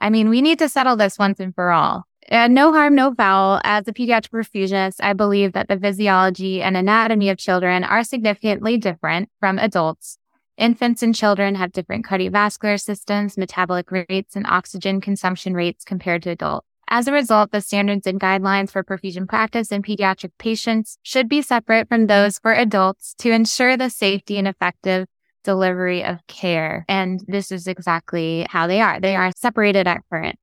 I 0.00 0.08
mean, 0.08 0.30
we 0.30 0.40
need 0.40 0.58
to 0.60 0.68
settle 0.68 0.96
this 0.96 1.18
once 1.18 1.38
and 1.38 1.54
for 1.54 1.70
all. 1.70 2.04
And 2.28 2.54
no 2.54 2.72
harm, 2.72 2.94
no 2.94 3.12
foul. 3.14 3.60
As 3.62 3.86
a 3.86 3.92
pediatric 3.92 4.30
perfusionist, 4.30 4.96
I 5.00 5.12
believe 5.12 5.52
that 5.52 5.68
the 5.68 5.78
physiology 5.78 6.62
and 6.62 6.78
anatomy 6.78 7.28
of 7.28 7.36
children 7.36 7.84
are 7.84 8.04
significantly 8.04 8.78
different 8.78 9.28
from 9.38 9.58
adults. 9.58 10.18
Infants 10.58 11.02
and 11.02 11.14
children 11.14 11.54
have 11.54 11.72
different 11.72 12.04
cardiovascular 12.04 12.80
systems, 12.80 13.38
metabolic 13.38 13.90
rates, 13.90 14.36
and 14.36 14.46
oxygen 14.46 15.00
consumption 15.00 15.54
rates 15.54 15.84
compared 15.84 16.22
to 16.24 16.30
adults. 16.30 16.66
As 16.88 17.08
a 17.08 17.12
result, 17.12 17.52
the 17.52 17.62
standards 17.62 18.06
and 18.06 18.20
guidelines 18.20 18.70
for 18.70 18.84
perfusion 18.84 19.26
practice 19.26 19.72
in 19.72 19.82
pediatric 19.82 20.32
patients 20.38 20.98
should 21.02 21.26
be 21.26 21.40
separate 21.40 21.88
from 21.88 22.06
those 22.06 22.38
for 22.38 22.52
adults 22.52 23.14
to 23.18 23.30
ensure 23.30 23.78
the 23.78 23.88
safety 23.88 24.36
and 24.36 24.46
effective 24.46 25.06
delivery 25.42 26.04
of 26.04 26.18
care. 26.26 26.84
And 26.86 27.24
this 27.26 27.50
is 27.50 27.66
exactly 27.66 28.46
how 28.50 28.66
they 28.66 28.82
are. 28.82 29.00
They 29.00 29.16
are 29.16 29.32
separated 29.34 29.86
at 29.86 30.02
current 30.10 30.38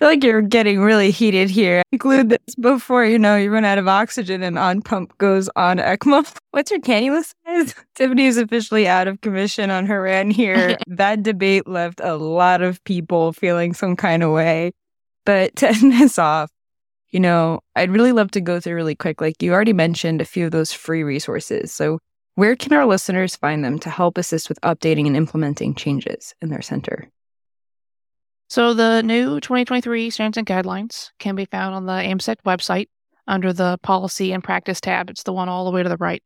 feel 0.00 0.08
like 0.08 0.24
you're 0.24 0.40
getting 0.40 0.80
really 0.80 1.10
heated 1.10 1.50
here. 1.50 1.82
Include 1.92 2.30
this 2.30 2.54
before 2.58 3.04
you 3.04 3.18
know 3.18 3.36
you 3.36 3.50
run 3.50 3.66
out 3.66 3.76
of 3.76 3.86
oxygen 3.86 4.42
and 4.42 4.58
on 4.58 4.80
pump 4.80 5.16
goes 5.18 5.50
on 5.56 5.76
ECMO. 5.76 6.36
What's 6.52 6.70
your 6.70 6.80
cannula 6.80 7.30
size? 7.46 7.74
Tiffany 7.94 8.24
is 8.24 8.38
officially 8.38 8.88
out 8.88 9.08
of 9.08 9.20
commission 9.20 9.70
on 9.70 9.84
her 9.86 10.02
rant 10.02 10.32
here. 10.32 10.78
that 10.86 11.22
debate 11.22 11.68
left 11.68 12.00
a 12.02 12.16
lot 12.16 12.62
of 12.62 12.82
people 12.84 13.34
feeling 13.34 13.74
some 13.74 13.94
kind 13.94 14.22
of 14.22 14.32
way. 14.32 14.72
But 15.26 15.54
to 15.56 15.68
end 15.68 15.92
this 15.92 16.18
off, 16.18 16.50
you 17.10 17.20
know, 17.20 17.60
I'd 17.76 17.90
really 17.90 18.12
love 18.12 18.30
to 18.32 18.40
go 18.40 18.58
through 18.58 18.76
really 18.76 18.94
quick. 18.94 19.20
Like 19.20 19.42
you 19.42 19.52
already 19.52 19.74
mentioned 19.74 20.22
a 20.22 20.24
few 20.24 20.46
of 20.46 20.52
those 20.52 20.72
free 20.72 21.02
resources. 21.02 21.74
So 21.74 21.98
where 22.36 22.56
can 22.56 22.72
our 22.72 22.86
listeners 22.86 23.36
find 23.36 23.62
them 23.62 23.78
to 23.80 23.90
help 23.90 24.16
assist 24.16 24.48
with 24.48 24.60
updating 24.62 25.06
and 25.06 25.16
implementing 25.16 25.74
changes 25.74 26.34
in 26.40 26.48
their 26.48 26.62
center? 26.62 27.10
So 28.50 28.74
the 28.74 29.00
new 29.04 29.38
2023 29.38 30.10
standards 30.10 30.36
and 30.36 30.46
guidelines 30.46 31.10
can 31.20 31.36
be 31.36 31.44
found 31.44 31.72
on 31.72 31.86
the 31.86 31.92
AMSECT 31.92 32.42
website 32.44 32.88
under 33.28 33.52
the 33.52 33.78
policy 33.84 34.32
and 34.32 34.42
practice 34.42 34.80
tab. 34.80 35.08
It's 35.08 35.22
the 35.22 35.32
one 35.32 35.48
all 35.48 35.64
the 35.64 35.70
way 35.70 35.84
to 35.84 35.88
the 35.88 35.96
right. 35.96 36.20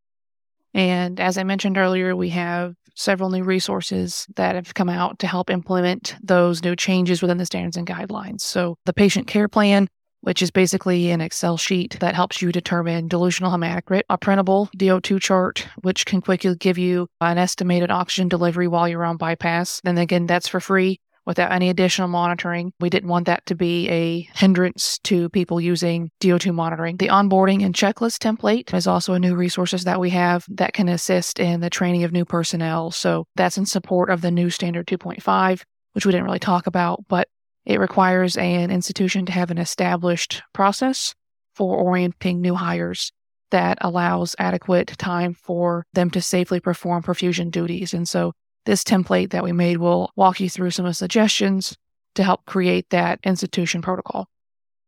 And 0.73 1.19
as 1.19 1.37
I 1.37 1.43
mentioned 1.43 1.77
earlier, 1.77 2.15
we 2.15 2.29
have 2.29 2.73
several 2.95 3.29
new 3.29 3.43
resources 3.43 4.25
that 4.37 4.55
have 4.55 4.73
come 4.73 4.89
out 4.89 5.19
to 5.19 5.27
help 5.27 5.51
implement 5.51 6.15
those 6.23 6.63
new 6.63 6.75
changes 6.75 7.21
within 7.21 7.37
the 7.37 7.45
standards 7.45 7.77
and 7.77 7.85
guidelines. 7.85 8.41
So 8.41 8.75
the 8.85 8.93
patient 8.93 9.27
care 9.27 9.47
plan, 9.47 9.87
which 10.21 10.41
is 10.41 10.49
basically 10.49 11.11
an 11.11 11.21
Excel 11.21 11.57
sheet 11.57 11.99
that 11.99 12.15
helps 12.15 12.41
you 12.41 12.51
determine 12.51 13.07
dilutional 13.07 13.51
hematocrit, 13.51 14.01
a 14.09 14.17
printable 14.17 14.67
DO2 14.75 15.21
chart, 15.21 15.67
which 15.83 16.07
can 16.07 16.21
quickly 16.21 16.55
give 16.55 16.79
you 16.79 17.07
an 17.21 17.37
estimated 17.37 17.91
oxygen 17.91 18.29
delivery 18.29 18.67
while 18.67 18.89
you're 18.89 19.05
on 19.05 19.17
bypass. 19.17 19.79
And 19.85 19.99
again, 19.99 20.25
that's 20.25 20.47
for 20.47 20.59
free 20.59 20.99
without 21.25 21.51
any 21.51 21.69
additional 21.69 22.07
monitoring. 22.07 22.71
We 22.79 22.89
didn't 22.89 23.09
want 23.09 23.25
that 23.25 23.45
to 23.47 23.55
be 23.55 23.89
a 23.89 24.29
hindrance 24.35 24.99
to 25.05 25.29
people 25.29 25.59
using 25.59 26.11
DO2 26.21 26.53
monitoring. 26.53 26.97
The 26.97 27.07
onboarding 27.07 27.63
and 27.63 27.73
checklist 27.73 28.19
template 28.19 28.73
is 28.73 28.87
also 28.87 29.13
a 29.13 29.19
new 29.19 29.35
resources 29.35 29.83
that 29.85 29.99
we 29.99 30.11
have 30.11 30.45
that 30.49 30.73
can 30.73 30.87
assist 30.87 31.39
in 31.39 31.61
the 31.61 31.69
training 31.69 32.03
of 32.03 32.11
new 32.11 32.25
personnel. 32.25 32.91
So 32.91 33.25
that's 33.35 33.57
in 33.57 33.65
support 33.65 34.09
of 34.09 34.21
the 34.21 34.31
new 34.31 34.49
standard 34.49 34.87
2.5, 34.87 35.63
which 35.93 36.05
we 36.05 36.11
didn't 36.11 36.25
really 36.25 36.39
talk 36.39 36.67
about, 36.67 37.03
but 37.07 37.27
it 37.65 37.79
requires 37.79 38.37
an 38.37 38.69
institution 38.69 39.25
to 39.25 39.31
have 39.31 39.49
an 39.49 39.57
established 39.57 40.43
process 40.53 41.15
for 41.55 41.77
orienting 41.77 42.41
new 42.41 42.53
hires 42.53 43.11
that 43.51 43.77
allows 43.81 44.35
adequate 44.37 44.87
time 44.97 45.33
for 45.33 45.85
them 45.93 46.09
to 46.11 46.21
safely 46.21 46.59
perform 46.59 47.01
perfusion 47.01 47.49
duties. 47.49 47.93
And 47.93 48.07
so 48.07 48.33
this 48.65 48.83
template 48.83 49.31
that 49.31 49.43
we 49.43 49.51
made 49.51 49.77
will 49.77 50.11
walk 50.15 50.39
you 50.39 50.49
through 50.49 50.71
some 50.71 50.85
of 50.85 50.91
the 50.91 50.95
suggestions 50.95 51.77
to 52.15 52.23
help 52.23 52.45
create 52.45 52.89
that 52.89 53.19
institution 53.23 53.81
protocol. 53.81 54.27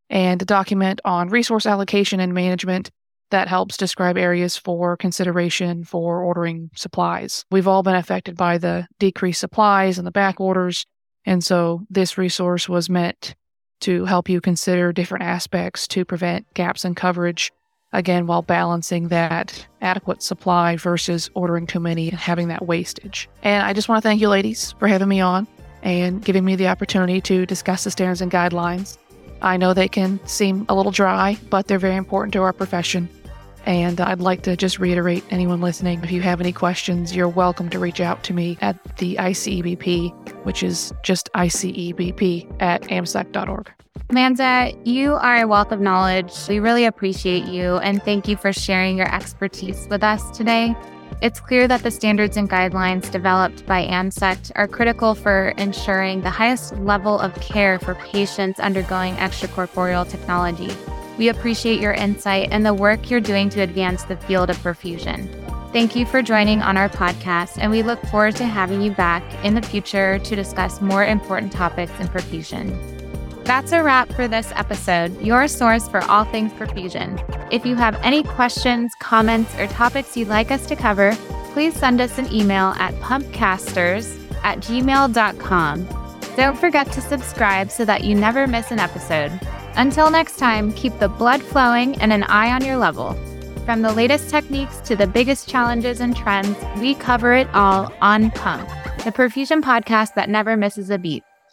And 0.09 0.41
a 0.41 0.45
document 0.45 1.01
on 1.03 1.29
resource 1.29 1.65
allocation 1.65 2.19
and 2.19 2.33
management 2.33 2.89
that 3.29 3.49
helps 3.49 3.75
describe 3.75 4.17
areas 4.17 4.55
for 4.55 4.95
consideration 4.95 5.83
for 5.83 6.23
ordering 6.23 6.69
supplies. 6.75 7.43
We've 7.51 7.67
all 7.67 7.83
been 7.83 7.95
affected 7.95 8.37
by 8.37 8.57
the 8.57 8.87
decreased 8.99 9.41
supplies 9.41 9.97
and 9.97 10.07
the 10.07 10.11
back 10.11 10.39
orders. 10.39 10.85
And 11.25 11.43
so 11.43 11.81
this 11.89 12.17
resource 12.17 12.69
was 12.69 12.89
meant 12.89 13.35
to 13.81 14.05
help 14.05 14.29
you 14.29 14.39
consider 14.39 14.93
different 14.93 15.25
aspects 15.25 15.87
to 15.89 16.05
prevent 16.05 16.51
gaps 16.53 16.85
in 16.85 16.95
coverage 16.95 17.51
again, 17.93 18.27
while 18.27 18.41
balancing 18.41 19.07
that 19.09 19.67
adequate 19.81 20.21
supply 20.21 20.75
versus 20.75 21.29
ordering 21.33 21.67
too 21.67 21.79
many 21.79 22.09
and 22.09 22.17
having 22.17 22.47
that 22.49 22.65
wastage. 22.65 23.29
And 23.43 23.65
I 23.65 23.73
just 23.73 23.89
want 23.89 24.01
to 24.01 24.07
thank 24.07 24.21
you, 24.21 24.29
ladies, 24.29 24.73
for 24.79 24.87
having 24.87 25.07
me 25.07 25.21
on 25.21 25.47
and 25.83 26.23
giving 26.23 26.43
me 26.43 26.55
the 26.55 26.67
opportunity 26.67 27.21
to 27.21 27.45
discuss 27.45 27.83
the 27.83 27.91
standards 27.91 28.21
and 28.21 28.31
guidelines. 28.31 28.97
I 29.41 29.57
know 29.57 29.73
they 29.73 29.87
can 29.87 30.19
seem 30.27 30.65
a 30.69 30.75
little 30.75 30.91
dry, 30.91 31.37
but 31.49 31.67
they're 31.67 31.79
very 31.79 31.95
important 31.95 32.33
to 32.33 32.41
our 32.41 32.53
profession. 32.53 33.07
And 33.65 33.99
I'd 33.99 34.21
like 34.21 34.43
to 34.43 34.55
just 34.55 34.79
reiterate 34.79 35.25
anyone 35.29 35.59
listening 35.59 36.01
if 36.01 36.09
you 36.09 36.21
have 36.21 36.39
any 36.39 36.53
questions, 36.53 37.13
you're 37.13 37.27
welcome 37.27 37.69
to 37.69 37.79
reach 37.79 37.99
out 37.99 38.23
to 38.23 38.33
me 38.33 38.57
at 38.61 38.81
the 38.97 39.15
ICEBP, 39.15 40.45
which 40.45 40.63
is 40.63 40.93
just 41.03 41.29
ICEBP 41.35 42.61
at 42.61 42.83
amsect.org. 42.83 43.76
Amanda, 44.09 44.71
you 44.83 45.15
are 45.15 45.41
a 45.41 45.47
wealth 45.47 45.71
of 45.71 45.81
knowledge. 45.81 46.33
We 46.47 46.59
really 46.59 46.85
appreciate 46.85 47.45
you 47.45 47.77
and 47.77 48.01
thank 48.03 48.27
you 48.27 48.37
for 48.37 48.53
sharing 48.53 48.97
your 48.97 49.13
expertise 49.13 49.87
with 49.89 50.03
us 50.03 50.35
today. 50.35 50.75
It's 51.21 51.39
clear 51.39 51.67
that 51.67 51.81
the 51.81 51.91
standards 51.91 52.37
and 52.37 52.49
guidelines 52.49 53.11
developed 53.11 53.65
by 53.65 53.85
AMSECT 53.87 54.51
are 54.55 54.67
critical 54.67 55.15
for 55.15 55.49
ensuring 55.57 56.21
the 56.21 56.29
highest 56.29 56.77
level 56.77 57.19
of 57.19 57.33
care 57.41 57.79
for 57.79 57.95
patients 57.95 58.59
undergoing 58.59 59.15
extracorporeal 59.15 60.07
technology. 60.07 60.69
We 61.17 61.29
appreciate 61.29 61.81
your 61.81 61.93
insight 61.93 62.49
and 62.51 62.65
the 62.65 62.73
work 62.73 63.09
you're 63.09 63.19
doing 63.19 63.49
to 63.49 63.61
advance 63.61 64.03
the 64.03 64.17
field 64.17 64.51
of 64.51 64.57
perfusion. 64.57 65.27
Thank 65.73 65.95
you 65.95 66.05
for 66.05 66.21
joining 66.21 66.61
on 66.61 66.77
our 66.77 66.89
podcast, 66.89 67.57
and 67.57 67.71
we 67.71 67.83
look 67.83 68.01
forward 68.03 68.35
to 68.37 68.45
having 68.45 68.81
you 68.81 68.91
back 68.91 69.23
in 69.43 69.53
the 69.53 69.61
future 69.61 70.17
to 70.19 70.35
discuss 70.35 70.81
more 70.81 71.03
important 71.03 71.51
topics 71.51 71.91
in 71.99 72.07
perfusion. 72.07 72.96
That's 73.47 73.71
a 73.71 73.81
wrap 73.81 74.11
for 74.11 74.27
this 74.27 74.51
episode, 74.57 75.21
your 75.21 75.47
source 75.47 75.87
for 75.87 76.03
all 76.03 76.25
things 76.25 76.51
perfusion. 76.51 77.17
If 77.49 77.65
you 77.65 77.77
have 77.77 77.95
any 78.03 78.21
questions, 78.21 78.93
comments, 78.99 79.57
or 79.57 79.67
topics 79.67 80.17
you'd 80.17 80.27
like 80.27 80.51
us 80.51 80.65
to 80.65 80.75
cover, 80.75 81.15
please 81.53 81.73
send 81.73 82.01
us 82.01 82.17
an 82.17 82.29
email 82.29 82.73
at 82.77 82.93
pumpcasters 82.95 84.21
at 84.43 84.57
gmail.com. 84.57 85.87
Don't 86.35 86.59
forget 86.59 86.91
to 86.91 86.99
subscribe 86.99 87.71
so 87.71 87.85
that 87.85 88.03
you 88.03 88.15
never 88.15 88.47
miss 88.47 88.69
an 88.71 88.79
episode. 88.79 89.31
Until 89.77 90.11
next 90.11 90.35
time, 90.35 90.73
keep 90.73 90.99
the 90.99 91.07
blood 91.07 91.41
flowing 91.41 91.95
and 92.01 92.11
an 92.11 92.23
eye 92.23 92.51
on 92.51 92.65
your 92.65 92.75
level. 92.75 93.13
From 93.63 93.81
the 93.81 93.93
latest 93.93 94.29
techniques 94.29 94.81
to 94.81 94.97
the 94.97 95.07
biggest 95.07 95.47
challenges 95.47 96.01
and 96.01 96.17
trends, 96.17 96.57
we 96.81 96.95
cover 96.95 97.33
it 97.33 97.47
all 97.53 97.93
on 98.01 98.29
Pump, 98.31 98.67
the 99.05 99.11
perfusion 99.13 99.61
podcast 99.61 100.15
that 100.15 100.29
never 100.29 100.57
misses 100.57 100.89
a 100.89 100.97
beat. 100.97 101.23